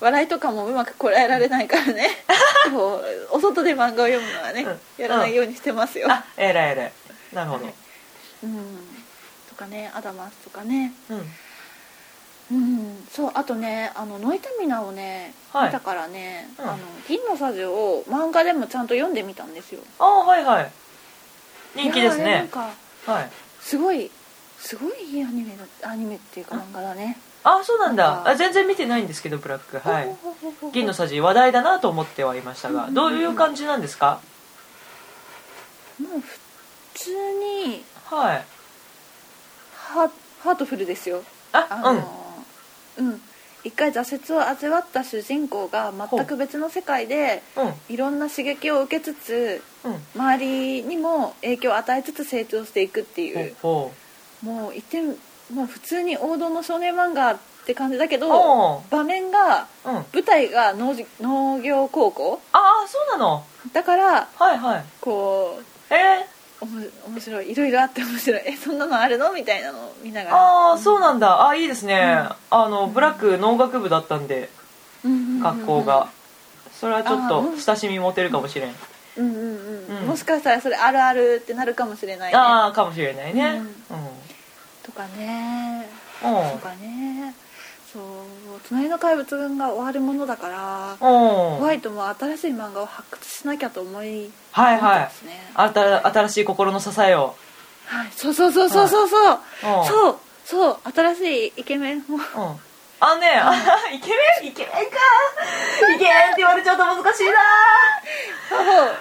[0.00, 2.08] 笑いとかもうまくこらえられないからね。
[2.72, 5.02] こうお外で漫画を読むのはね、うん。
[5.02, 6.92] やらないようにしてますよ、あえらいえらい。
[7.32, 7.66] なるほど。
[8.44, 8.78] うん。
[9.48, 10.92] とかねアダマスとかね。
[11.08, 11.32] うん
[12.52, 15.66] うんそうあとねあのノイタミナをね、はい。
[15.68, 16.64] 見たからね、うん。
[16.64, 16.78] あの
[17.08, 19.80] 銀のサジを漫画でもちゃんと読んでみたんですよ。
[19.98, 20.70] ああはいはい。
[21.74, 22.24] 人気ですね。
[22.36, 22.70] なんか
[23.06, 23.30] はい。
[23.60, 24.10] すごい
[24.58, 27.18] すごいいいアニメだアニメっていうか漫画だね。
[27.44, 28.28] あそうなんだ。
[28.28, 29.78] あ全然見てないんですけどブラック。
[29.78, 30.14] はい。
[30.72, 34.20] 銀のさじ話題だなと思ってはいましたがどういう感じなんですか？
[35.98, 36.38] もう普
[36.94, 38.44] 通にはい。
[39.74, 41.22] ハハートフルですよ。
[41.52, 42.23] ああのうん
[43.64, 44.02] 一回挫
[44.34, 47.62] 折を味わった主人公が全く別の世界でう。
[47.62, 47.74] んうん。
[47.88, 49.94] いろんな刺激を受けつつうん。
[50.14, 53.90] 周りにも影響を与えつつ成長していくっていほ
[54.42, 55.00] うもう言って
[55.52, 59.96] もう普通に王道の少年漫画って感じだけおど場面がううん。
[59.96, 63.44] あ舞台が農事農業高校あそうなの。
[63.72, 64.84] だからはいはい。
[65.00, 65.64] こう
[65.94, 66.26] え
[66.64, 67.52] おも面白い。
[67.52, 68.42] いろいろあって面白い。
[68.46, 69.32] えそんなのあるの？
[69.32, 70.36] みたいなのを見なー、がら。
[70.36, 71.46] ああそうなんだ。
[71.46, 74.48] あいいですね、あのブラック農学部だったんで
[75.04, 75.40] うんうんうんうん。
[75.40, 76.08] 学校が。
[76.72, 78.74] それはちょっと親しみ持てるかもしれん。
[79.16, 80.06] うんうんうん、うん。
[80.06, 82.36] もしかしたらそれあるあるってなるかもしれないね。
[82.36, 83.62] ああかもしれないね。
[84.82, 85.88] とかね。
[86.22, 86.30] うん。
[86.30, 87.34] うんとかね
[87.94, 90.98] そう隣の怪物軍が終わるものだからうん。
[90.98, 95.26] ホワイトも新しい漫画を発掘しなきゃと思いはいはい。
[95.26, 97.34] ねあた新しい心の支えを。
[97.86, 98.08] はい。
[98.16, 99.32] そうそうそうそうそうそう。
[99.32, 99.86] うん。
[99.86, 102.02] そうそう新しいイケメンを。
[102.10, 102.60] うん。
[103.00, 103.52] あねあ
[103.92, 104.08] イケ
[104.42, 104.48] メン？
[104.48, 104.98] イケメンか。
[105.94, 107.32] イケメンって言われちゃうと難しいな。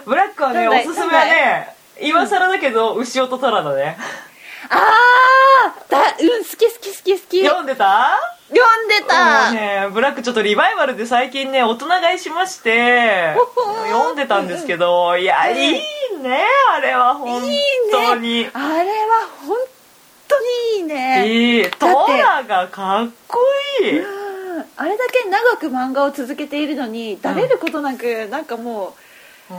[0.05, 3.97] ブラックはねおすすめはね今更だけど牛音虎だね。
[4.69, 7.45] ああだうん好き好き好き好き。
[7.45, 8.17] 読んでた？
[8.55, 13.35] 読んでた、ねブラックちょっとリバイバルで最近ね大人買いしまして
[13.89, 15.81] 読んでたんですけどいやいい
[16.21, 16.43] ね
[16.75, 17.41] あれは本
[17.91, 18.47] 当に。
[18.53, 19.57] あれは本
[20.27, 21.59] 当にいいね。
[21.59, 21.71] いい。
[21.71, 23.39] トラがかっこ
[23.81, 23.99] いい。
[23.99, 24.65] うん。
[24.77, 28.95] あれだけ長く漫画を続けているのにだれることなく、なんかも
[29.51, 29.53] う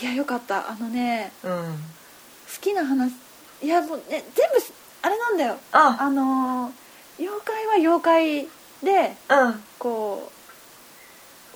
[0.00, 0.70] いやよかった。
[0.70, 1.80] あのねうん、うん、好
[2.60, 3.12] きな話
[3.62, 4.56] いやもうね全部
[5.02, 5.58] あれなんだよ。
[5.72, 5.98] あ。
[6.00, 6.83] あのー
[7.18, 8.48] 妖怪は妖怪
[8.82, 9.62] でうん。
[9.78, 10.30] こ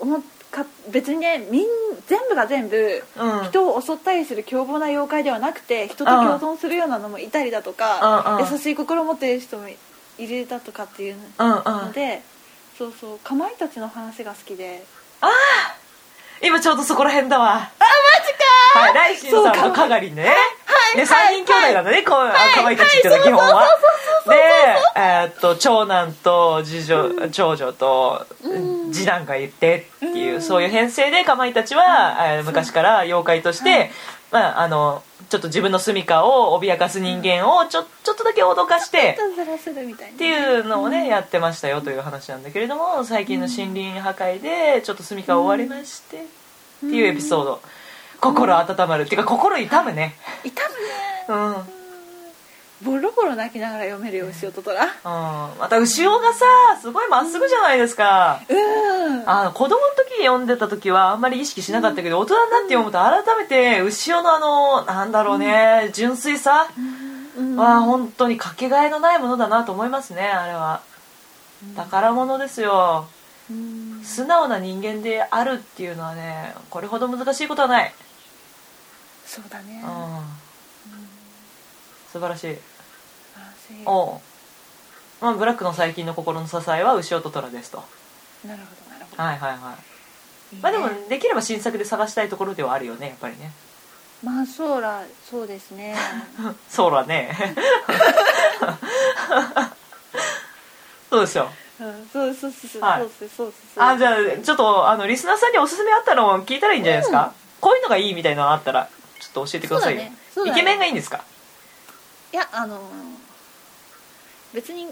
[0.01, 1.67] う思っか別にねみん
[2.07, 3.45] 全部が全部うん。
[3.45, 8.37] 人を襲ったりする凶暴な妖怪ではなくて人と共存するようなのもいたりだとかうん。
[8.37, 8.53] うん。
[8.53, 12.23] 優しい心を持っている人もいるだとかっていうので
[12.77, 14.85] そうそうかまいたちの話が好きで。
[15.21, 15.31] ああ
[16.43, 17.55] 今ちょうどそこら辺だわ。
[17.55, 17.61] あマ
[18.27, 18.81] ジか。
[18.81, 20.35] はい来新さんとかがりね。
[20.95, 21.07] で3
[21.45, 23.69] 人兄弟なんだねこうはいかまいたちってのは基本は。
[24.29, 24.35] で
[24.97, 28.93] えーっと長男と次女長女とうん。
[28.93, 30.43] 次男がいてっていううん。
[30.43, 33.89] そういう編成でかまいたちはえー昔から妖怪としはてい
[34.31, 36.15] まああのちょっと自分の住処
[36.53, 47.61] を脅かす人間をちょちょっとだけ脅かしていたずらするみたいなっていうのをねやってましたよという話なんだけれども最近の森林破壊でちょっと住処を追われましてっていうエピソード。
[48.21, 49.03] 心温まる。
[49.03, 50.15] っていうか心痛むね。
[50.45, 50.63] 痛
[51.29, 51.55] うんうん。
[51.55, 51.78] むね
[52.83, 56.45] ボロボロ泣きながら読めるよ牛音虎また牛尾がさ
[56.81, 58.41] すごいまっすぐじゃないですか。
[58.49, 59.29] うん。
[59.29, 66.69] あの子供の時に読んでた時はあんまり意識しなかったけど大人になって読むと改めて牛尾のあのなんだろうね純粋さ
[67.39, 67.57] うん。
[67.57, 70.83] は本当にかけがえのないものだなと思いますねあれは。
[71.75, 73.09] 宝物ですよ。
[73.51, 74.01] うん。
[74.05, 77.93] 素直な人間であるっていうのはねこれほど難しいことはない、
[79.27, 79.83] そうだね。
[79.85, 79.91] うん、
[82.13, 82.57] 素晴らしい。
[83.85, 84.21] おう、
[85.21, 87.83] まあ、ブラックの最近の心の支えは牛尾と虎ですと。
[88.47, 89.23] なるほどなるほど。
[89.23, 89.61] はいはいはい。
[90.57, 90.63] いいね。
[90.63, 93.53] まあでもできれば新作で探したいところではあるよねやっぱりね。
[94.25, 95.95] まあそうらそうですね。
[96.69, 97.37] そうだね。
[101.11, 101.51] そうですよ。
[101.81, 103.01] うんそうそうそうそうはい。
[103.03, 108.89] そうそうそうそうあじゃあちょっとあのリスナーさんにおすすめあったのを聞いたらいいんじゃないですか、こういうのがいいみたいなのあったら
[109.21, 110.51] ちょっと教えてくださいねね。
[110.51, 111.23] イケメンがいいんですか？
[112.33, 112.81] いやあのー
[114.55, 114.87] 別に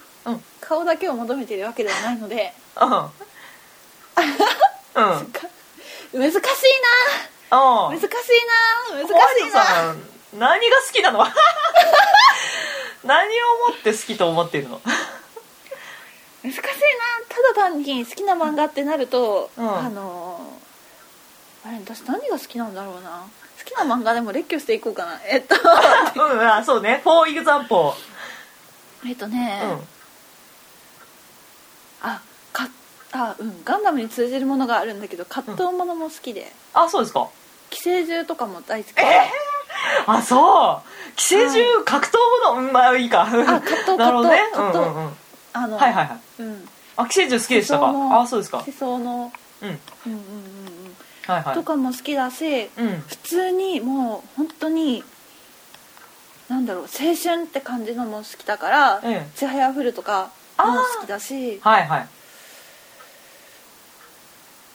[0.60, 2.52] 顔だけを求めているわけではないので。
[2.78, 2.88] うん。
[2.92, 3.10] うん。
[6.12, 6.40] 難しい
[7.50, 7.88] な。
[7.88, 8.08] 難しい
[8.92, 8.96] な。
[8.96, 9.10] 難し
[9.48, 9.94] いな。
[10.34, 11.24] 何が好きなの？
[13.04, 14.78] 何をもって好きと思っているの？
[16.44, 16.62] 難しいな。
[17.30, 19.78] ただ単に好きな漫画ってなると、うん。
[19.78, 23.24] あのーあれ私何が好きなんだろうな
[23.76, 25.20] 好きな漫画でも列挙していこうかな。
[25.28, 25.54] えっと。
[25.54, 27.94] うんあそうね「フォーイグザンポ
[29.06, 29.88] えっとね、ー」うん。
[32.02, 32.20] あ
[32.52, 32.68] か
[33.12, 33.64] あうん。
[33.64, 37.28] ガンダムに通じるものがあるんだけど葛藤ものも好きで、あそうですか。
[37.70, 38.94] 寄生獣とかも大好き。
[38.94, 39.30] で、
[40.06, 40.88] あそう。
[41.16, 42.60] 寄生獣格闘もの？
[42.66, 43.26] うんまあいいか。
[43.26, 44.50] 葛藤 なるほどね。
[44.54, 45.04] うん葛藤うん。
[45.06, 45.16] うん
[45.52, 46.18] あのはいはいはい。
[46.42, 46.68] うん。
[46.96, 47.92] あ寄生獣好きでしたか？
[48.20, 48.62] あそうですか。
[48.66, 49.32] 世相の。
[49.62, 49.68] うん。
[49.68, 50.65] うんうんうん
[51.54, 53.00] とかも好きだし、うん。
[53.06, 55.02] 普通にもう本当に
[56.48, 60.64] なんだろう青春って感じのも好きだからええ「ちはやふる」とかも
[61.00, 61.60] 好きだし。
[61.62, 62.08] はいはい。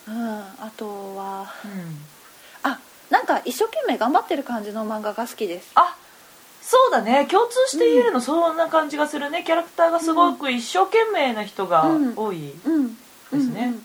[0.07, 2.05] うん、あとはうん。
[2.63, 2.79] あ
[3.09, 5.71] なんか一生懸命頑張ってる感じの漫画が好きです。
[5.75, 5.95] あ
[6.61, 7.27] そうだね。
[7.29, 9.43] 共通して言えるのそんな感じがするね。
[9.45, 12.13] キャラクターがすごく一生懸命な人がうん。
[12.15, 12.95] 多いうん。
[13.31, 13.75] ですね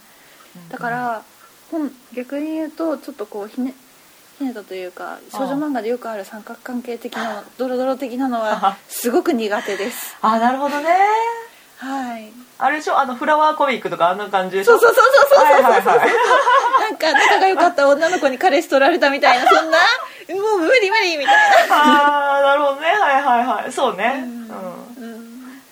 [0.70, 1.22] だから
[1.70, 3.74] 本逆に言うとちょっとこうひね
[4.38, 8.76] ひねたというか少女漫画でよくある三角関係的なドロドロ的なのあは。
[8.88, 10.16] すごく苦手です。
[10.22, 10.96] あなるほどね。
[11.78, 12.32] はい。
[12.58, 12.98] あれでしょ？
[12.98, 14.78] あのフラワーコミックとかあんな感じでしょ？
[14.78, 16.10] そうそうそうそうそうはいはいはい。
[16.80, 19.78] なんか仲が良かった女の子に彼氏取られたみたいなそんな
[20.28, 21.76] もう無理無理みたいな。
[21.76, 22.86] ああなるほどね。
[22.88, 23.72] はいはいはい。
[23.72, 24.22] そうね。
[24.24, 24.48] うん。
[24.48, 25.12] うん。
[25.14, 25.62] うん。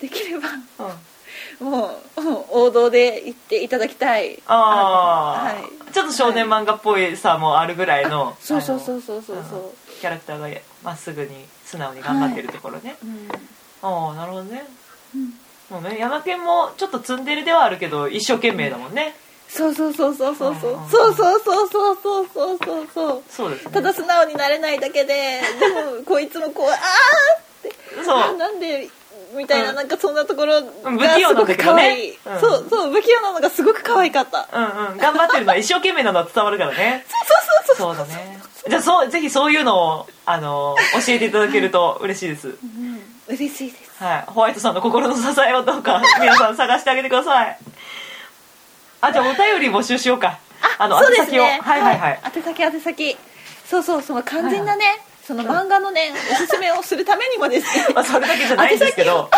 [0.00, 0.92] できればうん
[1.60, 1.86] も
[2.16, 2.20] う
[2.50, 4.42] 王道で言っていただきたい。
[4.46, 5.92] ああ、はい。
[5.92, 9.60] ちょっと少年漫画っぽいさもあるぐらいのそうそうそうそうそうそう。
[9.60, 9.70] うん
[10.00, 11.30] キャラクターがまっすぐに
[11.64, 13.28] 素直に頑張ってるところね、うん。
[13.80, 14.66] ああなるほどね。
[15.14, 15.32] うん。
[15.70, 19.14] もうね山県もちょっとツンデレではあるけど一生懸命だもんね、
[19.48, 20.72] そうそうそうそうそうそう。
[20.74, 20.88] うん。
[20.90, 22.88] そうそうそうそうそうそうそう。
[22.92, 23.72] そうそうですね。
[23.72, 28.04] ただ素直になれないだけででもこいつもこうあーって。
[28.04, 28.18] そう。
[28.18, 28.90] あなんで
[29.36, 29.76] みたいな、うん。
[29.76, 32.40] なんかそんなところが不器用すごく可愛い、うん。
[32.40, 34.48] そうそう不器用なのがすごく可愛かった。
[34.52, 34.98] うんうん。
[34.98, 37.04] 頑張ってるのは一生懸命なのは伝わるからね。
[37.08, 38.06] そうそうそうそう。
[38.08, 38.40] だね。
[38.68, 40.74] じゃあそうぜひそういうのをあの
[41.04, 43.02] 教えていただけると嬉しいです、うん。
[43.28, 44.02] 嬉しいです。
[44.02, 47.58] はい、ホワイトさんの心の支えをどうか皆さん探してあげてください。
[49.02, 50.38] あじゃあお便り募集しようか。
[50.78, 51.98] あのそうです宛先をねはいはい。
[51.98, 53.16] はい、宛先宛先。
[53.66, 54.84] そうそうその肝心なね、
[55.26, 57.86] その漫画のねおすすめをすするためにもですね。
[57.94, 59.28] まあ、それだけじゃないんですけど。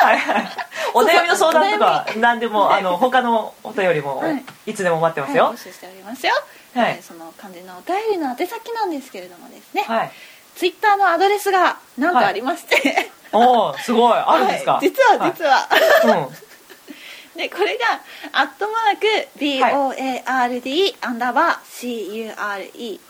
[0.00, 0.48] はいはい。
[0.92, 4.44] お悩みの相談とか何でもあの他のお便りもはい。
[4.66, 6.32] いつでも待ってますはい、よ募集しておりますよ、
[6.74, 6.96] はい。
[6.96, 10.12] えーその肝心なお便りの宛先なんですけれどもですね、はい。
[10.56, 14.12] ツイッターのアドレスがなんとありまして、おおすごい。
[14.14, 14.88] あるんですか、はい。
[14.88, 15.68] 実は実は、
[16.04, 16.34] うん。
[17.36, 18.00] でこれが
[18.32, 23.00] 「アットマーク BOARD アンダーバー CURE」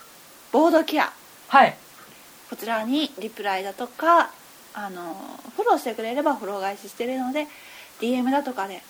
[0.50, 1.12] ボードケア。
[1.48, 1.76] はい
[2.54, 4.30] こちらにリプライだとか
[4.74, 5.16] あの
[5.56, 7.48] フォローしてくれればフォロー返ししてるので
[8.00, 8.80] DM だとかで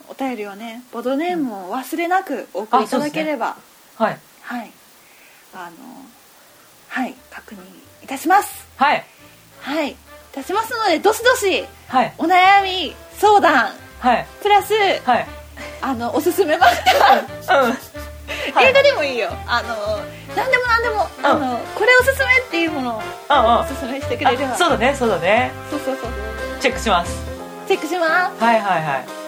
[0.09, 3.55] お便りをねボードネームを忘れなくお送りいただければ、
[3.95, 4.17] はい。
[4.41, 4.71] はい。
[5.53, 5.71] あの
[6.89, 7.15] はい。
[7.31, 7.59] 確認
[8.03, 8.67] いたします。
[8.77, 9.05] はい。
[9.61, 9.91] はい。
[9.91, 9.95] い
[10.31, 12.13] たしますのでどしどしはい。
[12.17, 14.27] お悩み相談はい。
[14.41, 14.73] プラス
[15.05, 15.27] はい。
[15.81, 16.59] あのおすすめ漫
[17.47, 17.71] 画うん。
[17.71, 19.29] 映画でもいいよ。
[19.47, 19.99] あの
[20.35, 24.53] 何でも何でも、あのこれおすすめっていうものをうんおすすめしてくれれば。
[24.53, 25.51] あそうだねそうだね。
[25.69, 26.11] そうそうそう
[26.59, 27.25] チェックします。
[27.67, 28.43] チェックします。
[28.43, 29.24] はいはいはいはい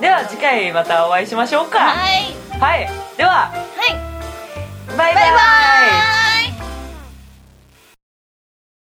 [0.00, 1.78] では次回またお会いしましょうか。
[1.78, 2.58] はい。
[2.58, 2.90] はい。
[3.16, 3.50] では。
[3.50, 4.10] はい。
[4.88, 5.14] バイバイ。
[5.14, 6.19] バイバ